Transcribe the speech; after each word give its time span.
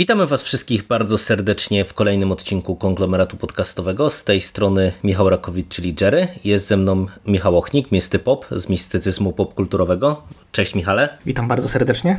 Witamy 0.00 0.26
Was 0.26 0.42
wszystkich 0.42 0.86
bardzo 0.86 1.18
serdecznie 1.18 1.84
w 1.84 1.94
kolejnym 1.94 2.32
odcinku 2.32 2.76
konglomeratu 2.76 3.36
podcastowego. 3.36 4.10
Z 4.10 4.24
tej 4.24 4.40
strony 4.40 4.92
Michał 5.04 5.30
Rakowicz, 5.30 5.68
czyli 5.68 5.94
Jerry. 6.00 6.28
Jest 6.44 6.66
ze 6.66 6.76
mną 6.76 7.06
Michał 7.26 7.58
Ochnik, 7.58 7.92
Misty 7.92 8.18
Pop 8.18 8.46
z 8.50 8.68
mistycyzmu 8.68 9.32
popkulturowego. 9.32 10.22
Cześć 10.52 10.74
Michale. 10.74 11.18
Witam 11.26 11.48
bardzo 11.48 11.68
serdecznie. 11.68 12.18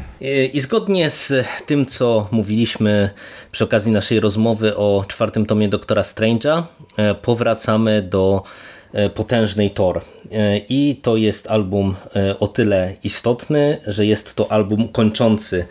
I 0.54 0.60
zgodnie 0.60 1.10
z 1.10 1.34
tym, 1.66 1.86
co 1.86 2.28
mówiliśmy 2.32 3.10
przy 3.52 3.64
okazji 3.64 3.92
naszej 3.92 4.20
rozmowy 4.20 4.78
o 4.78 5.06
czwartym 5.08 5.46
tomie 5.46 5.70
Doktora 5.70 6.02
Strange'a, 6.02 6.64
e, 6.98 7.16
powracamy 7.16 8.02
do 8.02 8.44
e, 8.94 9.10
potężnej 9.10 9.72
Thor. 9.72 10.02
E, 10.32 10.58
I 10.58 10.96
to 11.02 11.18
jest 11.18 11.48
album 11.48 11.96
o 12.40 12.48
tyle 12.48 12.96
istotny, 13.04 13.78
że 13.88 14.06
jest 14.06 14.36
to 14.36 14.52
album 14.52 14.88
kończący 14.88 15.66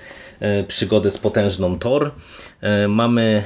przygodę 0.69 1.11
z 1.11 1.19
potężną 1.19 1.79
Thor. 1.79 2.11
Mamy 2.89 3.43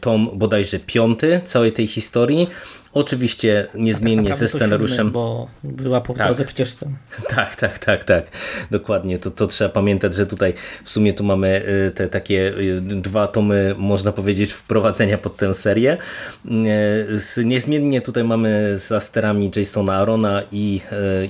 tom 0.00 0.30
bodajże 0.34 0.78
piąty 0.78 1.40
całej 1.44 1.72
tej 1.72 1.86
historii. 1.86 2.48
Oczywiście 2.98 3.66
niezmiennie 3.74 4.30
tak 4.30 4.38
ze 4.38 4.48
scenariuszem. 4.48 4.96
Siódmy, 4.96 5.10
bo 5.10 5.48
była 5.64 6.00
po 6.00 6.14
Tak. 6.14 6.26
drodze 6.26 6.44
przecież 6.44 6.74
ten. 6.74 6.96
Tak, 7.28 7.56
tak, 7.56 7.78
tak, 7.78 8.04
tak. 8.04 8.24
Dokładnie. 8.70 9.18
To, 9.18 9.30
to 9.30 9.46
trzeba 9.46 9.70
pamiętać, 9.70 10.14
że 10.14 10.26
tutaj 10.26 10.54
w 10.84 10.90
sumie 10.90 11.12
tu 11.12 11.24
mamy 11.24 11.62
y, 11.88 11.90
te 11.90 12.08
takie 12.08 12.48
y, 12.58 12.80
dwa 12.80 13.26
tomy, 13.26 13.74
można 13.78 14.12
powiedzieć, 14.12 14.52
wprowadzenia 14.52 15.18
pod 15.18 15.36
tę 15.36 15.54
serię. 15.54 15.96
Y, 17.38 17.44
Niezmiennie 17.44 18.00
tutaj 18.00 18.24
mamy 18.24 18.78
za 18.78 19.00
sterami 19.00 19.50
Jasona 19.56 19.96
Arona 19.96 20.42
i 20.52 20.80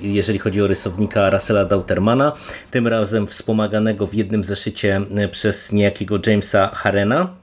jeżeli 0.03 0.39
chodzi 0.39 0.63
o 0.63 0.67
rysownika 0.67 1.31
Russella 1.31 1.65
Dautermana, 1.65 2.33
tym 2.71 2.87
razem 2.87 3.27
wspomaganego 3.27 4.07
w 4.07 4.15
jednym 4.15 4.45
zeszycie 4.45 5.01
przez 5.31 5.73
niejakiego 5.73 6.19
Jamesa 6.27 6.71
Harena. 6.75 7.38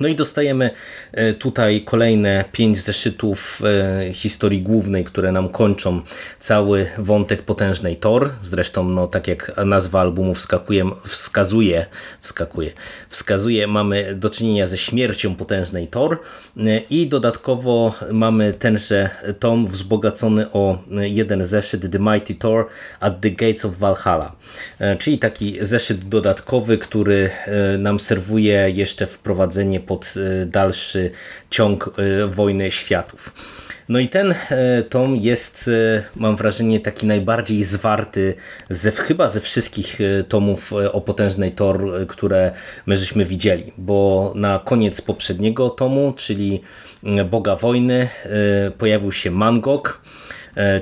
No 0.00 0.08
i 0.08 0.14
dostajemy 0.14 0.70
e, 1.12 1.32
tutaj 1.32 1.82
kolejne 1.84 2.44
pięć 2.52 2.78
zeszytów 2.78 3.62
e, 3.64 4.12
historii 4.12 4.62
głównej, 4.62 5.04
które 5.04 5.32
nam 5.32 5.48
kończą 5.48 6.00
cały 6.40 6.86
wątek 6.98 7.42
potężnej 7.42 7.96
Thor. 7.96 8.30
Zresztą, 8.42 8.88
no, 8.88 9.06
tak 9.06 9.28
jak 9.28 9.52
nazwa 9.66 10.00
albumu 10.00 10.34
wskakuje, 10.34 10.90
wskazuje, 11.04 11.86
wskakuje, 12.20 12.72
wskazuje, 13.08 13.66
mamy 13.66 14.14
do 14.14 14.30
czynienia 14.30 14.66
ze 14.66 14.78
śmiercią 14.78 15.36
potężnej 15.36 15.88
Thor 15.88 16.18
e, 16.56 16.78
i 16.78 17.06
dodatkowo 17.06 17.94
mamy 18.12 18.52
tenże 18.52 19.10
tom 19.38 19.66
wzbogacony 19.66 20.50
o 20.52 20.78
jeden 20.90 21.46
zeszyt 21.46 21.92
The 21.92 21.98
Mighty 21.98 22.34
Thor 22.34 22.66
at 23.00 23.20
the 23.20 23.30
Gates 23.30 23.64
of 23.64 23.78
Valhalla, 23.78 24.36
czyli 24.98 25.18
taki 25.18 25.58
zeszyt 25.60 26.08
dodatkowy, 26.08 26.78
który 26.78 27.30
nam 27.78 28.00
serwuje 28.00 28.70
jeszcze 28.70 29.06
wprowadzenie 29.06 29.80
pod 29.86 30.14
e, 30.16 30.46
dalszy 30.46 31.10
ciąg 31.50 31.90
e, 31.98 32.26
Wojny 32.26 32.70
Światów. 32.70 33.32
No 33.88 33.98
i 33.98 34.08
ten 34.08 34.34
e, 34.50 34.82
tom 34.82 35.16
jest, 35.16 35.70
mam 36.16 36.36
wrażenie, 36.36 36.80
taki 36.80 37.06
najbardziej 37.06 37.64
zwarty 37.64 38.34
ze, 38.70 38.90
chyba 38.90 39.28
ze 39.28 39.40
wszystkich 39.40 39.98
tomów 40.28 40.72
o 40.92 41.00
potężnej 41.00 41.52
Thor, 41.52 41.94
e, 41.94 42.06
które 42.06 42.52
my 42.86 42.96
żeśmy 42.96 43.24
widzieli, 43.24 43.72
bo 43.78 44.32
na 44.36 44.58
koniec 44.64 45.00
poprzedniego 45.00 45.70
tomu, 45.70 46.12
czyli 46.16 46.62
mm, 47.04 47.28
Boga 47.28 47.56
Wojny, 47.56 48.08
pojawił 48.78 49.12
się 49.12 49.30
Mangok, 49.30 50.00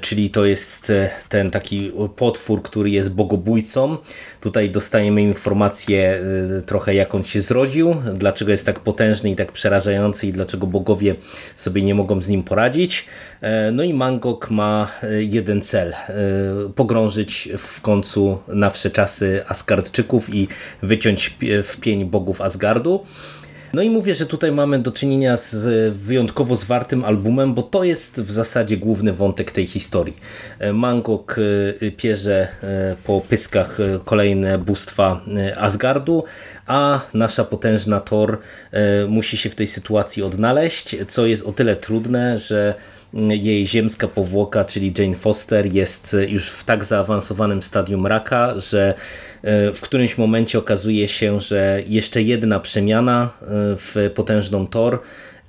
czyli 0.00 0.31
to 0.31 0.44
jest 0.44 0.91
e, 0.91 1.10
ten 1.28 1.50
taki 1.50 1.93
potwór, 2.16 2.62
który 2.62 2.91
jest 2.91 3.15
bogobójcą. 3.15 3.97
Tutaj 4.41 4.71
dostajemy 4.71 5.22
informację 5.22 6.21
e, 6.59 6.62
trochę 6.62 6.94
jak 6.94 7.15
on 7.15 7.22
się 7.22 7.41
zrodził, 7.41 7.94
dlaczego 8.15 8.50
jest 8.53 8.66
tak 8.66 8.81
potężny 8.81 9.31
i 9.31 9.37
tak 9.37 9.53
przerażający 9.53 10.27
i 10.27 10.32
dlaczego 10.32 10.66
bogowie 10.66 11.15
sobie 11.56 11.82
nie 11.82 11.94
mogą 11.94 12.22
z 12.22 12.28
nim 12.28 12.43
poradzić. 12.43 13.06
E, 13.41 13.72
No 13.72 13.82
i 13.82 13.94
Mangok 13.94 14.50
ma 14.50 14.88
e, 15.03 15.22
jeden 15.22 15.62
cel, 15.62 15.93
e, 15.93 16.15
pogrążyć 16.75 17.49
w 17.59 17.81
końcu 17.81 18.38
na 18.49 18.71
wsze 18.71 18.91
czasy 18.91 19.43
Asgardczyków 19.49 20.34
i 20.34 20.49
wyciąć 20.82 21.37
w 21.65 21.81
pień 21.81 22.05
bogów 22.05 22.41
Asgardu. 22.41 23.06
No 23.75 23.83
i 23.83 23.91
mówię, 23.91 24.15
że 24.15 24.27
tutaj 24.27 24.53
mamy 24.53 24.78
do 24.78 24.93
czynienia 24.93 25.37
z 25.37 25.94
wyjątkowo 25.97 26.56
zwartym 26.56 27.05
albumem, 27.05 27.55
bo 27.55 27.62
to 27.62 27.84
jest 27.84 28.21
w 28.21 28.31
zasadzie 28.31 28.77
główny 28.77 29.12
wątek 29.12 29.53
tej 29.53 29.66
historii. 29.66 30.16
E, 30.59 30.72
Mangok 30.72 31.37
e, 31.81 31.91
pierze 31.91 32.49
e, 32.62 32.97
po 33.05 33.21
pyskach 33.21 33.78
kolejne 34.05 34.59
bóstwa 34.59 35.21
Asgardu, 35.56 36.25
a 36.66 37.00
nasza 37.15 37.44
potężna 37.44 38.00
Thor 38.00 38.38
musi 39.09 39.37
się 39.37 39.50
w 39.50 39.55
tej 39.55 39.66
sytuacji 39.66 40.22
odnaleźć, 40.22 40.97
co 41.09 41.27
jest 41.27 41.47
o 41.47 41.53
tyle 41.53 41.77
trudne, 41.77 42.38
że 42.38 42.75
jej 43.28 43.66
ziemska 43.66 44.09
powłoka, 44.09 44.65
czyli 44.65 44.94
Jane 44.99 45.15
Foster, 45.16 45.66
jest 45.66 46.16
już 46.28 46.50
w 46.50 46.65
tak 46.65 46.84
zaawansowanym 46.84 47.62
stadium 47.62 48.06
raka, 48.06 48.55
że 48.56 48.94
w 49.75 49.80
którymś 49.80 50.19
momencie 50.19 50.58
okazuje 50.58 51.08
się, 51.08 51.41
że 51.41 51.82
jeszcze 51.86 52.22
jedna 52.22 52.60
przemiana 52.60 53.30
e, 53.42 53.47
w 53.76 54.10
potężną 54.14 54.66
Thor 54.66 54.98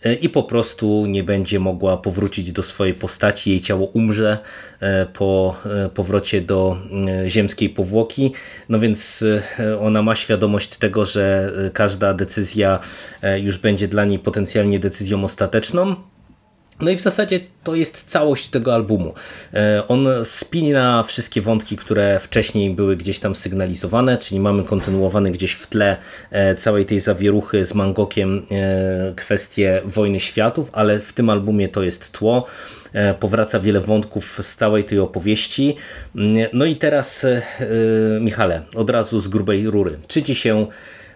e, 0.04 0.14
i 0.14 0.30
po 0.30 0.44
prostu 0.44 1.06
nie 1.06 1.24
będzie 1.24 1.60
mogła 1.60 1.98
powrócić 1.98 2.52
do 2.52 2.64
swojej 2.64 2.94
postaci, 2.94 3.50
jej 3.50 3.62
ciało 3.62 3.86
umrze 3.88 4.38
e, 4.80 5.06
po 5.06 5.56
e, 5.66 5.90
powrocie 5.90 6.42
do 6.42 6.78
e, 7.26 7.30
ziemskiej 7.30 7.70
powłoki. 7.70 8.34
No 8.70 8.80
więc 8.80 9.24
e, 9.60 9.80
ona 9.80 10.02
ma 10.02 10.16
świadomość 10.16 10.78
tego, 10.78 11.06
że 11.06 11.52
e, 11.68 11.70
każda 11.70 12.14
decyzja 12.14 12.80
e, 13.22 13.40
już 13.40 13.58
będzie 13.58 13.88
dla 13.88 14.06
niej 14.06 14.20
potencjalnie 14.20 14.80
decyzją 14.80 15.24
ostateczną. 15.24 15.96
No 16.80 16.92
i 16.92 16.96
w 16.96 17.02
zasadzie 17.02 17.40
to 17.64 17.76
jest 17.76 18.10
całość 18.10 18.50
tego 18.50 18.74
albumu. 18.74 19.14
E, 19.54 19.84
On 19.88 20.08
spina 20.24 21.04
wszystkie 21.04 21.42
wątki, 21.42 21.78
które 21.78 22.20
wcześniej 22.20 22.70
były 22.70 22.96
gdzieś 22.98 23.20
tam 23.20 23.36
sygnalizowane, 23.36 24.18
czyli 24.18 24.40
mamy 24.40 24.64
kontynuowany 24.64 25.32
gdzieś 25.32 25.54
w 25.54 25.68
tle 25.68 25.98
e, 26.32 26.56
całej 26.56 26.86
tej 26.86 27.00
zawieruchy 27.00 27.66
z 27.66 27.74
Mangokiem 27.74 28.46
e, 28.52 29.14
kwestie 29.16 29.82
wojny 29.86 30.20
światów, 30.20 30.70
ale 30.74 31.00
w 31.00 31.14
tym 31.14 31.30
albumie 31.30 31.70
to 31.70 31.84
jest 31.84 32.12
tło. 32.12 32.46
Powraca 33.20 33.60
wiele 33.60 33.80
wątków 33.80 34.40
z 34.42 34.56
całej 34.56 34.84
tej 34.84 35.00
opowieści. 35.00 35.76
No 36.54 36.66
i 36.66 36.76
teraz, 36.76 37.26
Michale, 38.22 38.62
od 38.76 38.90
razu 38.90 39.20
z 39.20 39.28
grubej 39.28 39.70
rury. 39.70 39.98
Czy 40.08 40.24
ci 40.24 40.36
się 40.36 40.68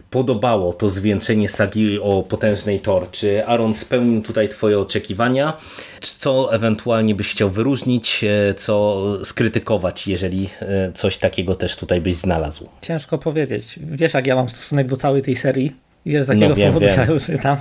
podobało 0.10 0.74
to 0.74 0.90
zwieńczenie 0.90 1.50
sagi 1.50 2.00
o 2.00 2.24
potężnej 2.24 2.80
Thor? 2.80 3.12
Czy 3.12 3.46
Aaron 3.46 3.74
spełnił 3.74 4.22
tutaj 4.22 4.50
twoje 4.50 4.80
oczekiwania? 4.80 5.58
Co 6.02 6.54
ewentualnie 6.54 7.16
byś 7.16 7.32
chciał 7.32 7.50
wyróżnić, 7.50 8.24
e, 8.24 8.54
co 8.54 9.04
skrytykować, 9.24 10.08
jeżeli 10.08 10.50
e, 10.60 10.92
coś 10.94 11.18
takiego 11.18 11.56
też 11.56 11.76
tutaj 11.76 12.02
byś 12.02 12.16
znalazł? 12.16 12.70
Ciężko 12.82 13.18
powiedzieć. 13.18 13.80
Wiesz, 13.84 14.14
jak 14.14 14.28
ja 14.28 14.36
mam 14.36 14.50
stosunek 14.50 14.88
do 14.88 14.98
całej 14.98 15.22
tej 15.22 15.36
serii. 15.36 15.76
Wiesz, 16.06 16.26
z 16.26 16.28
jakiego 16.28 16.50
No 16.50 16.56
wiem, 16.56 16.68
powodu 16.74 16.86
wiem. 16.86 17.00
ja 17.00 17.14
ją 17.14 17.20
czytam. 17.20 17.58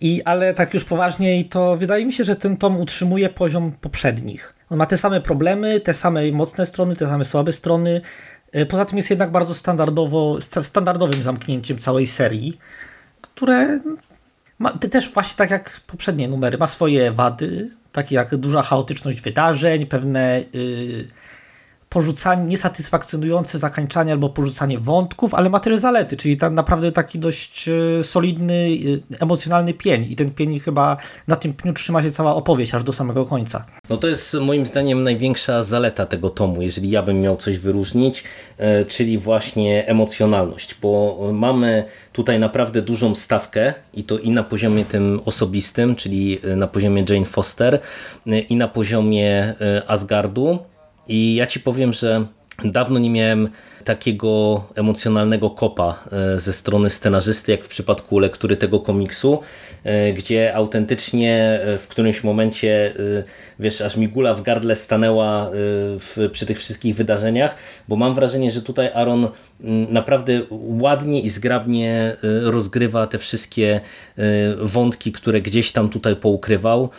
I, 0.00 0.22
ale 0.24 0.54
tak 0.54 0.74
już 0.74 0.84
poważniej, 0.84 1.44
to 1.44 1.76
wydaje 1.76 2.06
mi 2.06 2.12
się, 2.12 2.24
że 2.24 2.36
ten 2.36 2.56
tom 2.56 2.80
utrzymuje 2.80 3.28
poziom 3.28 3.72
poprzednich. 3.80 4.54
On 4.70 4.78
ma 4.78 4.86
te 4.86 4.96
same 4.96 5.20
problemy, 5.20 5.80
te 5.80 5.94
same 5.94 6.32
mocne 6.32 6.66
strony, 6.66 6.96
te 6.96 7.06
same 7.06 7.24
słabe 7.24 7.52
strony. 7.52 8.00
E, 8.52 8.66
Poza 8.66 8.84
tym 8.84 8.96
jest 8.96 9.10
jednak 9.10 9.30
bardzo 9.30 9.54
standardowo, 9.54 10.36
sta- 10.40 10.62
standardowym 10.62 11.22
zamknięciem 11.22 11.78
całej 11.78 12.06
serii, 12.06 12.58
które 13.20 13.80
ma, 14.58 14.70
te 14.70 14.88
też 14.88 15.12
właśnie 15.12 15.36
tak 15.36 15.50
jak 15.50 15.80
poprzednie 15.86 16.28
numery, 16.28 16.58
ma 16.58 16.66
swoje 16.66 17.12
wady, 17.12 17.70
takie 17.92 18.14
jak 18.14 18.36
duża 18.36 18.62
chaotyczność 18.62 19.20
wydarzeń, 19.20 19.86
pewne 19.86 20.40
y, 20.54 21.08
porzucanie, 21.88 22.44
niesatysfakcjonujące 22.44 23.58
zakończanie 23.58 24.12
albo 24.12 24.28
porzucanie 24.28 24.78
wątków, 24.78 25.34
ale 25.34 25.50
ma 25.50 25.60
też 25.60 25.80
zalety, 25.80 26.16
czyli 26.16 26.36
tam 26.36 26.54
naprawdę 26.54 26.92
taki 26.92 27.18
dość 27.18 27.68
y, 27.68 28.04
solidny, 28.04 28.54
y, 28.54 29.00
emocjonalny 29.20 29.74
pień 29.74 30.06
i 30.10 30.16
ten 30.16 30.30
pień 30.30 30.60
chyba 30.60 30.96
na 31.28 31.36
tym 31.36 31.52
pniu 31.52 31.72
trzyma 31.72 32.02
się 32.02 32.10
cała 32.10 32.34
opowieść 32.34 32.74
aż 32.74 32.84
do 32.84 32.92
samego 32.92 33.24
końca. 33.24 33.64
No 33.90 33.96
to 33.96 34.08
jest 34.08 34.34
moim 34.34 34.66
zdaniem 34.66 35.04
największa 35.04 35.62
zaleta 35.62 36.06
tego 36.06 36.30
tomu, 36.30 36.62
jeżeli 36.62 36.90
ja 36.90 37.02
bym 37.02 37.20
miał 37.20 37.36
coś 37.36 37.58
wyróżnić, 37.58 38.24
e, 38.58 38.84
czyli 38.84 39.18
właśnie 39.18 39.86
emocjonalność, 39.86 40.74
bo 40.82 41.18
mamy 41.32 41.84
tutaj 42.12 42.38
naprawdę 42.38 42.82
dużą 42.82 43.14
stawkę 43.14 43.74
i 43.94 44.04
to 44.04 44.18
i 44.18 44.30
na 44.30 44.42
poziomie 44.42 44.84
tym 44.84 45.20
osobistym, 45.24 45.96
czyli 45.96 46.40
e, 46.44 46.56
na 46.56 46.66
poziomie 46.66 47.04
Jane 47.08 47.26
Foster 47.26 47.80
e, 48.26 48.38
i 48.38 48.56
na 48.56 48.68
poziomie 48.68 49.54
e, 49.60 49.82
Asgardu 49.90 50.58
I 51.08 51.34
ja 51.34 51.46
ci 51.46 51.60
powiem, 51.60 51.92
że 51.92 52.26
dawno 52.64 52.98
nie 52.98 53.10
miałem 53.10 53.48
takiego 53.88 54.64
emocjonalnego 54.74 55.50
kopa 55.50 56.04
e, 56.12 56.38
ze 56.38 56.52
strony 56.52 56.90
scenarzysty, 56.90 57.52
jak 57.52 57.64
w 57.64 57.68
przypadku 57.68 58.18
lektury 58.18 58.56
tego 58.56 58.80
komiksu, 58.80 59.40
e, 59.84 60.12
gdzie 60.12 60.54
autentycznie 60.54 61.60
e, 61.62 61.78
w 61.78 61.88
którymś 61.88 62.24
momencie, 62.24 62.92
wiesz, 63.58 63.80
aż 63.80 63.96
mi 63.96 64.08
gula 64.08 64.34
w 64.34 64.42
gardle 64.42 64.76
stanęła 64.76 65.50
w, 65.52 66.28
przy 66.32 66.46
tych 66.46 66.58
wszystkich 66.58 66.96
wydarzeniach, 66.96 67.56
bo 67.88 67.96
mam 67.96 68.14
wrażenie, 68.14 68.50
że 68.50 68.62
tutaj 68.62 68.90
Aaron 68.94 69.28
naprawdę 69.90 70.40
ładnie 70.80 71.20
i 71.20 71.28
zgrabnie 71.28 72.16
rozgrywa 72.42 73.06
te 73.06 73.18
wszystkie 73.18 73.80
wątki, 74.58 75.12
które 75.12 75.40
gdzieś 75.40 75.72
tam 75.72 75.88
tutaj 75.88 76.16
poukrywał, 76.16 76.90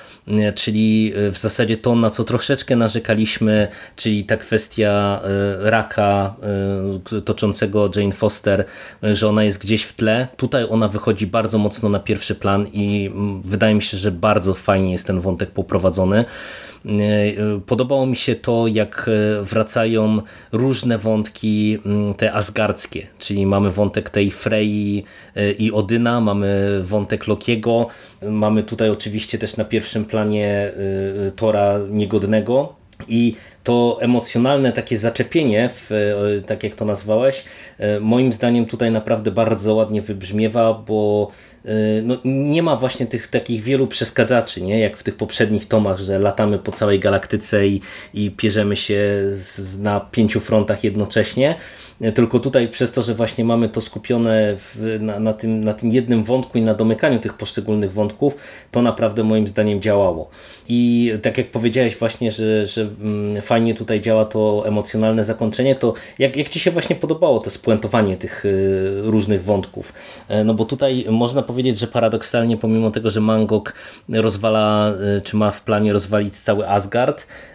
czyli 0.56 1.13
w 1.31 1.38
zasadzie 1.38 1.77
to, 1.77 1.95
na 1.95 2.09
co 2.09 2.24
troszeczkę 2.24 2.75
narzekaliśmy, 2.75 3.68
czyli 3.95 4.24
ta 4.24 4.38
kwestia 4.38 5.21
raka 5.59 6.35
toczącego 7.25 7.89
Jane 7.95 8.11
Foster, 8.11 8.65
że 9.03 9.27
ona 9.27 9.43
jest 9.43 9.61
gdzieś 9.61 9.83
w 9.83 9.93
tle. 9.93 10.27
Tutaj 10.37 10.65
ona 10.69 10.87
wychodzi 10.87 11.27
bardzo 11.27 11.57
mocno 11.57 11.89
na 11.89 11.99
pierwszy 11.99 12.35
plan 12.35 12.67
i 12.73 13.09
mm, 13.13 13.41
wydaje 13.41 13.75
mi 13.75 13.81
się, 13.81 13.97
że 13.97 14.11
bardzo 14.11 14.53
fajnie 14.53 14.91
jest 14.91 15.07
ten 15.07 15.19
wątek 15.19 15.51
poprowadzony. 15.51 16.25
E, 16.85 17.59
podobało 17.65 18.05
mi 18.05 18.15
się 18.15 18.35
to, 18.35 18.67
jak 18.67 19.09
e, 19.39 19.43
wracają 19.43 20.21
różne 20.51 20.97
wątki, 20.97 21.77
mm, 21.85 22.13
te 22.13 22.33
asgardzkie, 22.33 23.07
czyli 23.17 23.45
mamy 23.45 23.71
wątek 23.71 24.09
tej 24.09 24.31
Frey 24.31 25.03
e, 25.35 25.51
i 25.51 25.71
Odyna, 25.71 26.21
mamy 26.21 26.79
wątek 26.83 27.27
Lokiego, 27.27 27.87
mamy 28.21 28.63
tutaj 28.63 28.89
oczywiście 28.89 29.37
też 29.37 29.57
na 29.57 29.65
pierwszym 29.65 30.05
planie 30.05 30.71
Tora 31.35 31.79
Niegodnego 31.89 32.75
i 33.07 33.35
to 33.63 33.97
emocjonalne 34.01 34.71
takie 34.71 34.97
zaczepienie, 34.97 35.69
w, 35.69 35.91
e, 35.91 36.41
tak 36.41 36.63
jak 36.63 36.75
to 36.75 36.85
nazwałeś, 36.85 37.44
e, 37.77 38.00
moim 38.00 38.33
zdaniem 38.33 38.65
tutaj 38.65 38.91
naprawdę 38.91 39.31
bardzo 39.31 39.75
ładnie 39.75 40.01
wybrzmiewa, 40.01 40.73
bo 40.73 41.31
e, 41.65 41.69
no, 42.03 42.17
nie 42.25 42.63
ma 42.63 42.75
właśnie 42.75 43.06
tych 43.06 43.27
takich 43.27 43.61
wielu 43.61 43.88
przeskadzaczy, 43.88 44.61
nie? 44.61 44.79
jak 44.79 44.97
w 44.97 45.03
tych 45.03 45.15
poprzednich 45.15 45.67
tomach, 45.67 46.00
że 46.00 46.19
latamy 46.19 46.59
po 46.59 46.71
całej 46.71 47.00
galaktyce 47.00 47.67
i, 47.67 47.81
i 48.13 48.31
pierzemy 48.31 48.75
się 48.75 49.01
z, 49.31 49.79
na 49.79 50.00
pięciu 50.00 50.39
frontach 50.39 50.83
jednocześnie. 50.83 51.56
Tylko 52.15 52.39
tutaj 52.39 52.67
przez 52.67 52.91
to, 52.91 53.03
że 53.03 53.13
właśnie 53.13 53.45
mamy 53.45 53.69
to 53.69 53.81
skupione 53.81 54.55
w, 54.55 54.97
na, 54.99 55.19
na, 55.19 55.33
tym, 55.33 55.63
na 55.63 55.73
tym 55.73 55.91
jednym 55.91 56.23
wątku 56.23 56.57
i 56.57 56.61
na 56.61 56.73
domykaniu 56.73 57.19
tych 57.19 57.33
poszczególnych 57.33 57.93
wątków, 57.93 58.37
to 58.71 58.81
naprawdę 58.81 59.23
moim 59.23 59.47
zdaniem 59.47 59.81
działało. 59.81 60.29
I 60.69 61.11
tak 61.21 61.37
jak 61.37 61.51
powiedziałeś 61.51 61.97
właśnie, 61.97 62.31
że, 62.31 62.65
że 62.65 62.81
mm, 62.81 63.41
fajnie 63.41 63.73
tutaj 63.73 64.01
działa 64.01 64.25
to 64.25 64.63
emocjonalne 64.65 65.25
zakończenie, 65.25 65.75
to 65.75 65.93
jak, 66.19 66.35
jak 66.35 66.49
Ci 66.49 66.59
się 66.59 66.71
właśnie 66.71 66.95
podobało 66.95 67.39
to 67.39 67.49
spuentowanie 67.49 68.17
tych 68.17 68.45
y, 68.45 69.01
różnych 69.03 69.43
wątków? 69.43 69.93
E, 70.27 70.43
no 70.43 70.53
bo 70.53 70.65
tutaj 70.65 71.05
można 71.09 71.41
powiedzieć, 71.41 71.79
że 71.79 71.87
paradoksalnie 71.87 72.57
pomimo 72.57 72.91
tego, 72.91 73.09
że 73.09 73.21
Mangok 73.21 73.73
rozwala, 74.09 74.93
czy 75.23 75.37
ma 75.37 75.51
w 75.51 75.63
planie 75.63 75.93
rozwalić 75.93 76.39
cały 76.39 76.69
Asgard, 76.69 77.25
E, 77.25 77.48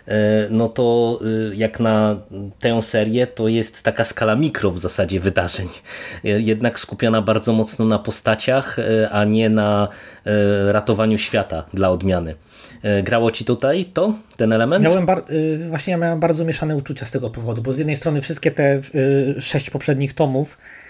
no 0.51 0.69
to 0.69 1.19
e, 1.51 1.55
jak 1.55 1.81
na 1.81 2.17
tę 2.61 2.83
serię 2.83 3.27
to 3.27 3.49
jest 3.49 3.83
taka 3.83 4.05
skala 4.05 4.37
mikro 4.37 4.71
w 4.71 4.79
zasadzie 4.79 5.21
wydarzeń. 5.21 5.69
E, 6.25 6.29
jednak 6.29 6.79
skupiona 6.79 7.23
bardzo 7.23 7.53
mocno 7.53 7.85
na 7.85 7.99
postaciach, 7.99 8.77
a 9.11 9.25
nie 9.25 9.51
na 9.51 9.89
ratowaniu 10.67 11.19
świata 11.19 11.65
dla 11.75 11.91
odmiany. 11.91 12.35
Grało 13.03 13.31
ci 13.31 13.45
tutaj 13.45 13.85
to, 13.85 14.15
ten 14.37 14.53
element? 14.53 14.85
Miałem 14.85 15.07
właśnie 15.69 15.91
ja 15.91 15.97
miałem 15.97 16.21
bardzo 16.21 16.45
mieszane 16.45 16.77
uczucia 16.77 17.07
z 17.07 17.11
tego 17.11 17.31
powodu, 17.31 17.63
bo 17.63 17.73
z 17.73 17.79
jednej 17.79 17.97
strony 17.97 18.21
wszystkie 18.21 18.51
te 18.51 18.81
sześć 19.41 19.71
poprzednich 19.71 20.13
tomów 20.13 20.57
E, 20.57 20.84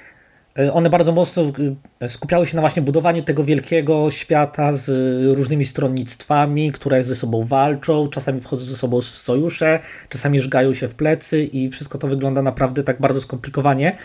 one 0.72 0.90
bardzo 0.90 1.12
mocno 1.12 1.42
e, 2.00 2.08
skupiały 2.08 2.46
się 2.46 2.56
na 2.56 2.60
właśnie 2.60 2.82
budowaniu 2.82 3.22
tego 3.22 3.44
wielkiego 3.44 4.10
świata 4.10 4.72
z 4.72 4.88
różnymi 5.36 5.64
stronnictwami, 5.64 6.72
które 6.72 7.04
ze 7.04 7.14
sobą 7.14 7.44
walczą, 7.44 8.08
czasami 8.08 8.40
wchodzą 8.40 8.64
ze 8.66 8.76
sobą 8.76 9.00
w 9.00 9.04
sojusze, 9.04 9.80
czasami 10.08 10.40
żgają 10.40 10.74
się 10.74 10.88
w 10.88 10.94
plecy 10.94 11.44
i 11.44 11.70
wszystko 11.70 11.98
to 11.98 12.08
wygląda 12.08 12.42
naprawdę 12.42 12.82
tak 12.82 13.00
bardzo 13.00 13.20
skomplikowanie. 13.20 13.96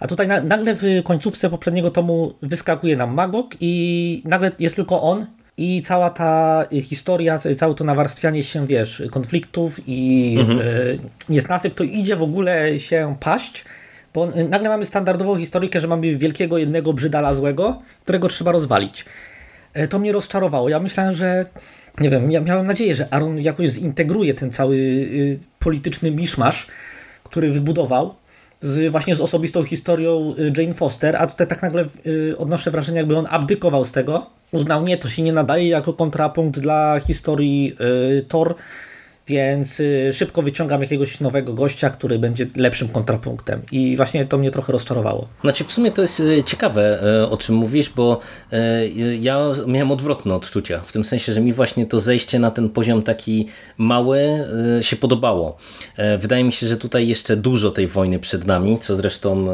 A 0.00 0.06
tutaj 0.06 0.28
nagle 0.28 0.74
w 0.74 0.82
końcówce 1.04 1.50
poprzedniego 1.50 1.90
tomu 1.90 2.32
wyskakuje 2.42 2.96
nam 2.96 3.14
Magok 3.14 3.46
i 3.60 4.22
nagle 4.24 4.52
jest 4.58 4.76
tylko 4.76 5.02
on 5.02 5.26
i 5.56 5.82
cała 5.82 6.10
ta 6.10 6.64
historia, 6.82 7.38
całe 7.38 7.74
to 7.74 7.84
nawarstwianie 7.84 8.42
się, 8.42 8.66
wiesz, 8.66 9.02
konfliktów 9.10 9.80
i 9.86 10.36
mhm. 10.40 10.60
E, 10.60 10.64
niesnasek, 11.28 11.74
to 11.74 11.84
idzie 11.84 12.16
w 12.16 12.22
ogóle 12.22 12.80
się 12.80 13.16
paść 13.20 13.64
bo 14.14 14.26
nagle 14.48 14.68
mamy 14.68 14.86
standardową 14.86 15.36
historykę, 15.36 15.80
że 15.80 15.88
mamy 15.88 16.16
wielkiego 16.16 16.58
jednego 16.58 16.92
brzydala 16.92 17.34
złego, 17.34 17.82
którego 18.02 18.28
trzeba 18.28 18.52
rozwalić. 18.52 19.04
E, 19.74 19.88
to 19.88 19.98
mnie 19.98 20.12
rozczarowało. 20.12 20.68
Ja 20.68 20.80
myślałem, 20.80 21.14
że 21.14 21.46
nie 22.00 22.10
wiem, 22.10 22.30
ja 22.30 22.40
miałem 22.40 22.66
nadzieję, 22.66 22.94
że 22.94 23.14
Aaron 23.14 23.38
jakoś 23.38 23.68
zintegruje 23.68 24.34
ten 24.34 24.50
cały 24.50 24.76
y, 24.76 25.38
polityczny 25.58 26.10
miszmasz, 26.10 26.66
który 27.24 27.52
wybudował 27.52 28.14
z, 28.60 28.92
właśnie 28.92 29.14
z 29.14 29.20
osobistą 29.20 29.64
historią 29.64 30.34
y, 30.38 30.62
Jane 30.62 30.74
Foster, 30.74 31.16
a 31.16 31.26
tutaj 31.26 31.46
tak 31.46 31.62
nagle 31.62 31.84
y, 32.06 32.38
odnoszę 32.38 32.70
wrażenie, 32.70 32.98
jakby 32.98 33.16
on 33.16 33.26
abdykował 33.30 33.84
z 33.84 33.92
tego. 33.92 34.26
Uznał, 34.52 34.82
nie, 34.82 34.96
to 34.98 35.08
się 35.08 35.22
nie 35.22 35.32
nadaje 35.32 35.68
jako 35.68 35.92
kontrapunkt 35.92 36.60
dla 36.60 37.00
historii 37.06 37.76
Thor, 38.28 38.54
więc 39.28 39.80
y, 39.80 40.10
szybko 40.12 40.42
wyciągam 40.42 40.80
jakiegoś 40.82 41.20
nowego 41.20 41.54
gościa, 41.54 41.90
który 41.90 42.18
będzie 42.18 42.46
lepszym 42.56 42.88
kontrapunktem. 42.88 43.62
I 43.72 43.96
właśnie 43.96 44.24
to 44.24 44.38
mnie 44.38 44.50
trochę 44.50 44.72
rozczarowało. 44.72 45.28
Znaczy 45.40 45.64
w 45.64 45.72
sumie 45.72 45.92
to 45.92 46.02
jest 46.02 46.20
y, 46.20 46.44
ciekawe, 46.44 47.02
y, 47.22 47.28
o 47.28 47.36
czym 47.36 47.54
mówisz, 47.54 47.90
bo 47.90 48.20
ja 49.20 49.38
miałem 49.66 49.90
odwrotne 49.90 50.34
odczucia. 50.34 50.80
W 50.80 50.92
tym 50.92 51.04
sensie, 51.04 51.32
że 51.32 51.40
mi 51.40 51.52
właśnie 51.52 51.86
to 51.86 52.00
zejście 52.00 52.38
na 52.38 52.50
ten 52.50 52.68
poziom 52.68 53.02
taki 53.02 53.46
mały 53.78 54.18
się 54.80 54.96
podobało. 54.96 55.56
Wydaje 56.18 56.44
mi 56.44 56.52
się, 56.52 56.66
że 56.66 56.76
tutaj 56.76 57.08
jeszcze 57.08 57.36
dużo 57.36 57.70
tej 57.70 57.86
wojny 57.86 58.18
przed 58.18 58.46
nami, 58.46 58.78
co 58.78 58.96
zresztą 58.96 59.48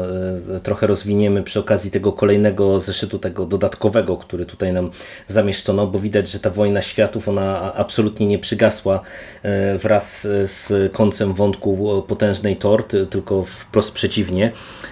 trochę 0.63 0.87
rozwiniemy 0.87 1.43
przy 1.43 1.59
okazji 1.59 1.91
tego 1.91 2.13
kolejnego 2.13 2.79
zeszytu, 2.79 3.19
tego 3.19 3.45
dodatkowego, 3.45 4.17
który 4.17 4.45
tutaj 4.45 4.73
nam 4.73 4.91
zamieszczono, 5.27 5.87
bo 5.87 5.99
widać, 5.99 6.27
że 6.27 6.39
ta 6.39 6.49
wojna 6.49 6.81
światów, 6.81 7.29
ona 7.29 7.73
absolutnie 7.73 8.27
nie 8.27 8.39
przygasła 8.39 9.01
wraz 9.79 10.27
z 10.43 10.93
końcem 10.93 11.33
wątku 11.33 12.03
potężnej 12.07 12.55
tort, 12.55 12.95
tylko 13.09 13.43
wprost 13.43 13.91
przeciwnie. 13.91 14.51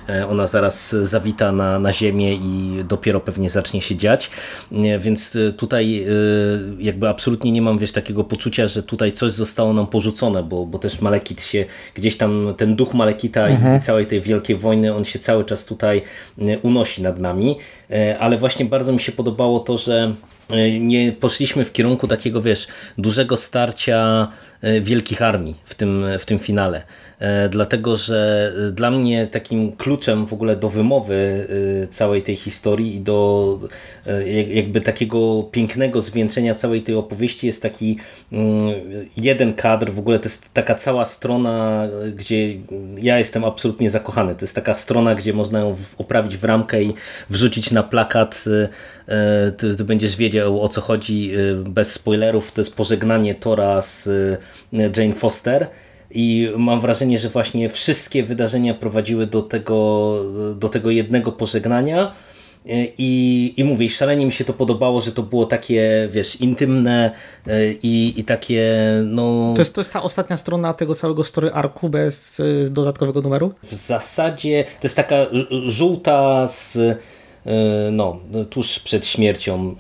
E, 0.10 0.28
ona 0.28 0.48
zaraz 0.48 0.96
zawita 1.02 1.52
na, 1.52 1.80
na 1.80 1.94
ziemię 1.94 2.34
i 2.34 2.84
dopiero 2.88 3.20
pewnie 3.20 3.50
zacznie 3.50 3.82
się 3.82 3.96
dziać, 3.96 4.32
e, 4.72 5.00
więc 5.00 5.38
tutaj 5.58 6.04
e, 6.04 6.08
jakby 6.80 7.10
absolutnie 7.10 7.52
nie 7.52 7.62
mam 7.62 7.78
wiesz 7.78 7.92
takiego 7.92 8.24
poczucia, 8.24 8.68
że 8.68 8.84
tutaj 8.84 9.12
coś 9.12 9.32
zostało 9.32 9.74
nam 9.74 9.88
porzucone, 9.88 10.44
bo, 10.44 10.66
bo 10.66 10.80
też 10.80 11.02
Malekit 11.02 11.42
się 11.42 11.66
gdzieś 11.94 12.18
tam, 12.18 12.54
ten 12.58 12.76
duch 12.76 12.94
Malekita 12.94 13.48
mhm. 13.48 13.80
i 13.80 13.84
całej 13.84 14.06
tej 14.06 14.22
wielkiej 14.22 14.56
wojny, 14.56 14.96
on 14.96 15.06
się 15.06 15.20
cały 15.20 15.46
czas 15.46 15.66
tutaj 15.66 16.02
unosi 16.62 17.02
nad 17.02 17.20
nami, 17.20 17.58
ale 18.20 18.38
właśnie 18.38 18.66
bardzo 18.66 18.94
mi 18.94 19.00
się 19.00 19.12
podobało 19.12 19.60
to, 19.60 19.78
że 19.78 20.14
nie 20.80 21.12
poszliśmy 21.12 21.66
w 21.66 21.72
kierunku 21.72 22.08
takiego, 22.08 22.42
wiesz, 22.42 22.68
dużego 22.98 23.38
starcia 23.38 24.28
E, 24.64 24.82
wielkich 24.82 25.22
armii 25.22 25.56
w 25.66 25.76
tym, 25.76 26.06
w 26.20 26.26
tym 26.26 26.40
finale. 26.40 26.84
E, 27.24 27.50
dlatego, 27.50 27.98
że 27.98 28.52
dla 28.72 28.92
mnie 28.92 29.28
takim 29.28 29.72
kluczem 29.72 30.26
w 30.26 30.34
ogóle 30.34 30.56
do 30.56 30.70
wymowy 30.70 31.48
e, 31.84 31.88
całej 31.88 32.22
tej 32.22 32.36
historii 32.36 32.96
i 32.96 33.00
do 33.00 33.60
jakby 34.54 34.82
takiego 34.82 35.44
pięknego 35.52 36.02
zwieńczenia 36.02 36.56
całej 36.56 36.82
tej 36.82 36.96
opowieści 36.96 37.48
jest 37.48 37.62
taki 37.62 37.98
mm, 38.32 38.74
jeden 39.18 39.54
kadr, 39.54 39.92
w 39.92 40.00
ogóle 40.00 40.20
to 40.20 40.26
jest 40.26 40.54
taka 40.54 40.76
cała 40.76 41.06
strona, 41.06 41.88
gdzie 42.16 42.56
ja 42.98 43.20
jestem 43.20 43.46
absolutnie 43.46 43.90
zakochany. 43.90 44.36
To 44.36 44.46
jest 44.46 44.56
taka 44.56 44.74
strona, 44.74 45.16
gdzie 45.16 45.34
można 45.34 45.60
ją 45.60 45.76
oprawić 45.98 46.38
w 46.38 46.44
ramkę 46.44 46.84
i 46.84 46.94
wrzucić 47.30 47.72
na 47.72 47.84
plakat 47.84 48.46
ty, 49.58 49.76
ty, 49.76 49.84
będziesz 49.84 50.18
wiedział 50.18 50.62
o 50.62 50.70
co 50.70 50.82
chodzi 50.82 51.32
bez 51.56 51.92
spoilerów. 51.92 52.52
To 52.52 52.62
jest 52.62 52.76
pożegnanie 52.76 53.36
Tora 53.36 53.82
z 53.82 54.10
Jane 54.74 55.14
Foster. 55.14 55.68
I 56.16 56.50
mam 56.58 56.82
wrażenie, 56.82 57.20
że 57.20 57.30
właśnie 57.30 57.70
wszystkie 57.70 58.24
wydarzenia 58.24 58.74
prowadziły 58.74 59.28
do 59.28 59.42
tego, 59.42 60.18
do 60.56 60.70
tego 60.70 60.92
jednego 60.92 61.32
pożegnania. 61.32 62.14
I, 62.98 63.54
I 63.58 63.64
mówię, 63.64 63.90
szalenie 63.90 64.26
mi 64.26 64.32
się 64.32 64.46
to 64.46 64.54
podobało, 64.54 65.02
że 65.02 65.12
to 65.12 65.24
było 65.24 65.46
takie, 65.46 66.10
wiesz, 66.12 66.36
intymne 66.36 67.12
i, 67.84 68.14
i 68.18 68.24
takie, 68.24 68.80
no... 69.06 69.54
To 69.56 69.62
jest, 69.62 69.74
to 69.74 69.82
jest 69.82 69.94
ta 69.94 70.04
ostatnia 70.04 70.38
strona 70.38 70.74
tego 70.74 70.96
całego 70.96 71.24
story 71.24 71.52
arku 71.52 71.90
bez 71.90 72.42
dodatkowego 72.70 73.22
numeru? 73.22 73.54
W 73.64 73.74
zasadzie 73.74 74.64
to 74.64 74.88
jest 74.88 74.96
taka 74.96 75.16
żółta 75.68 76.48
z 76.48 76.78
no, 77.92 78.20
tuż 78.50 78.80
przed 78.80 79.06
śmiercią 79.06 79.76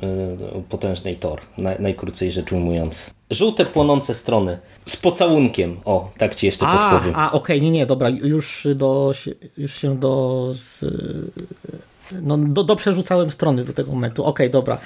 potężnej 0.69 1.15
Thor, 1.15 1.41
najkrócej 1.79 2.31
rzecz 2.31 2.51
ujmując. 2.51 3.13
Żółte 3.33 3.65
płonące 3.65 4.13
strony. 4.13 4.57
Z 4.85 4.95
pocałunkiem. 4.95 5.77
O, 5.85 6.11
tak 6.17 6.35
ci 6.35 6.45
jeszcze 6.45 6.67
a, 6.67 6.91
podpowiem. 6.91 7.15
A, 7.15 7.31
okej, 7.31 7.57
okay, 7.57 7.61
nie, 7.61 7.71
nie, 7.71 7.85
dobra, 7.85 8.09
już, 8.09 8.67
do, 8.75 9.13
już 9.57 9.73
się 9.73 9.99
do... 9.99 10.53
Z, 10.55 10.85
no, 12.21 12.37
do, 12.37 12.63
do 12.63 12.75
przerzucałem 12.75 13.31
strony 13.31 13.63
do 13.63 13.73
tego 13.73 13.91
momentu. 13.91 14.23
Okej, 14.23 14.47
okay, 14.47 14.49
dobra. 14.49 14.77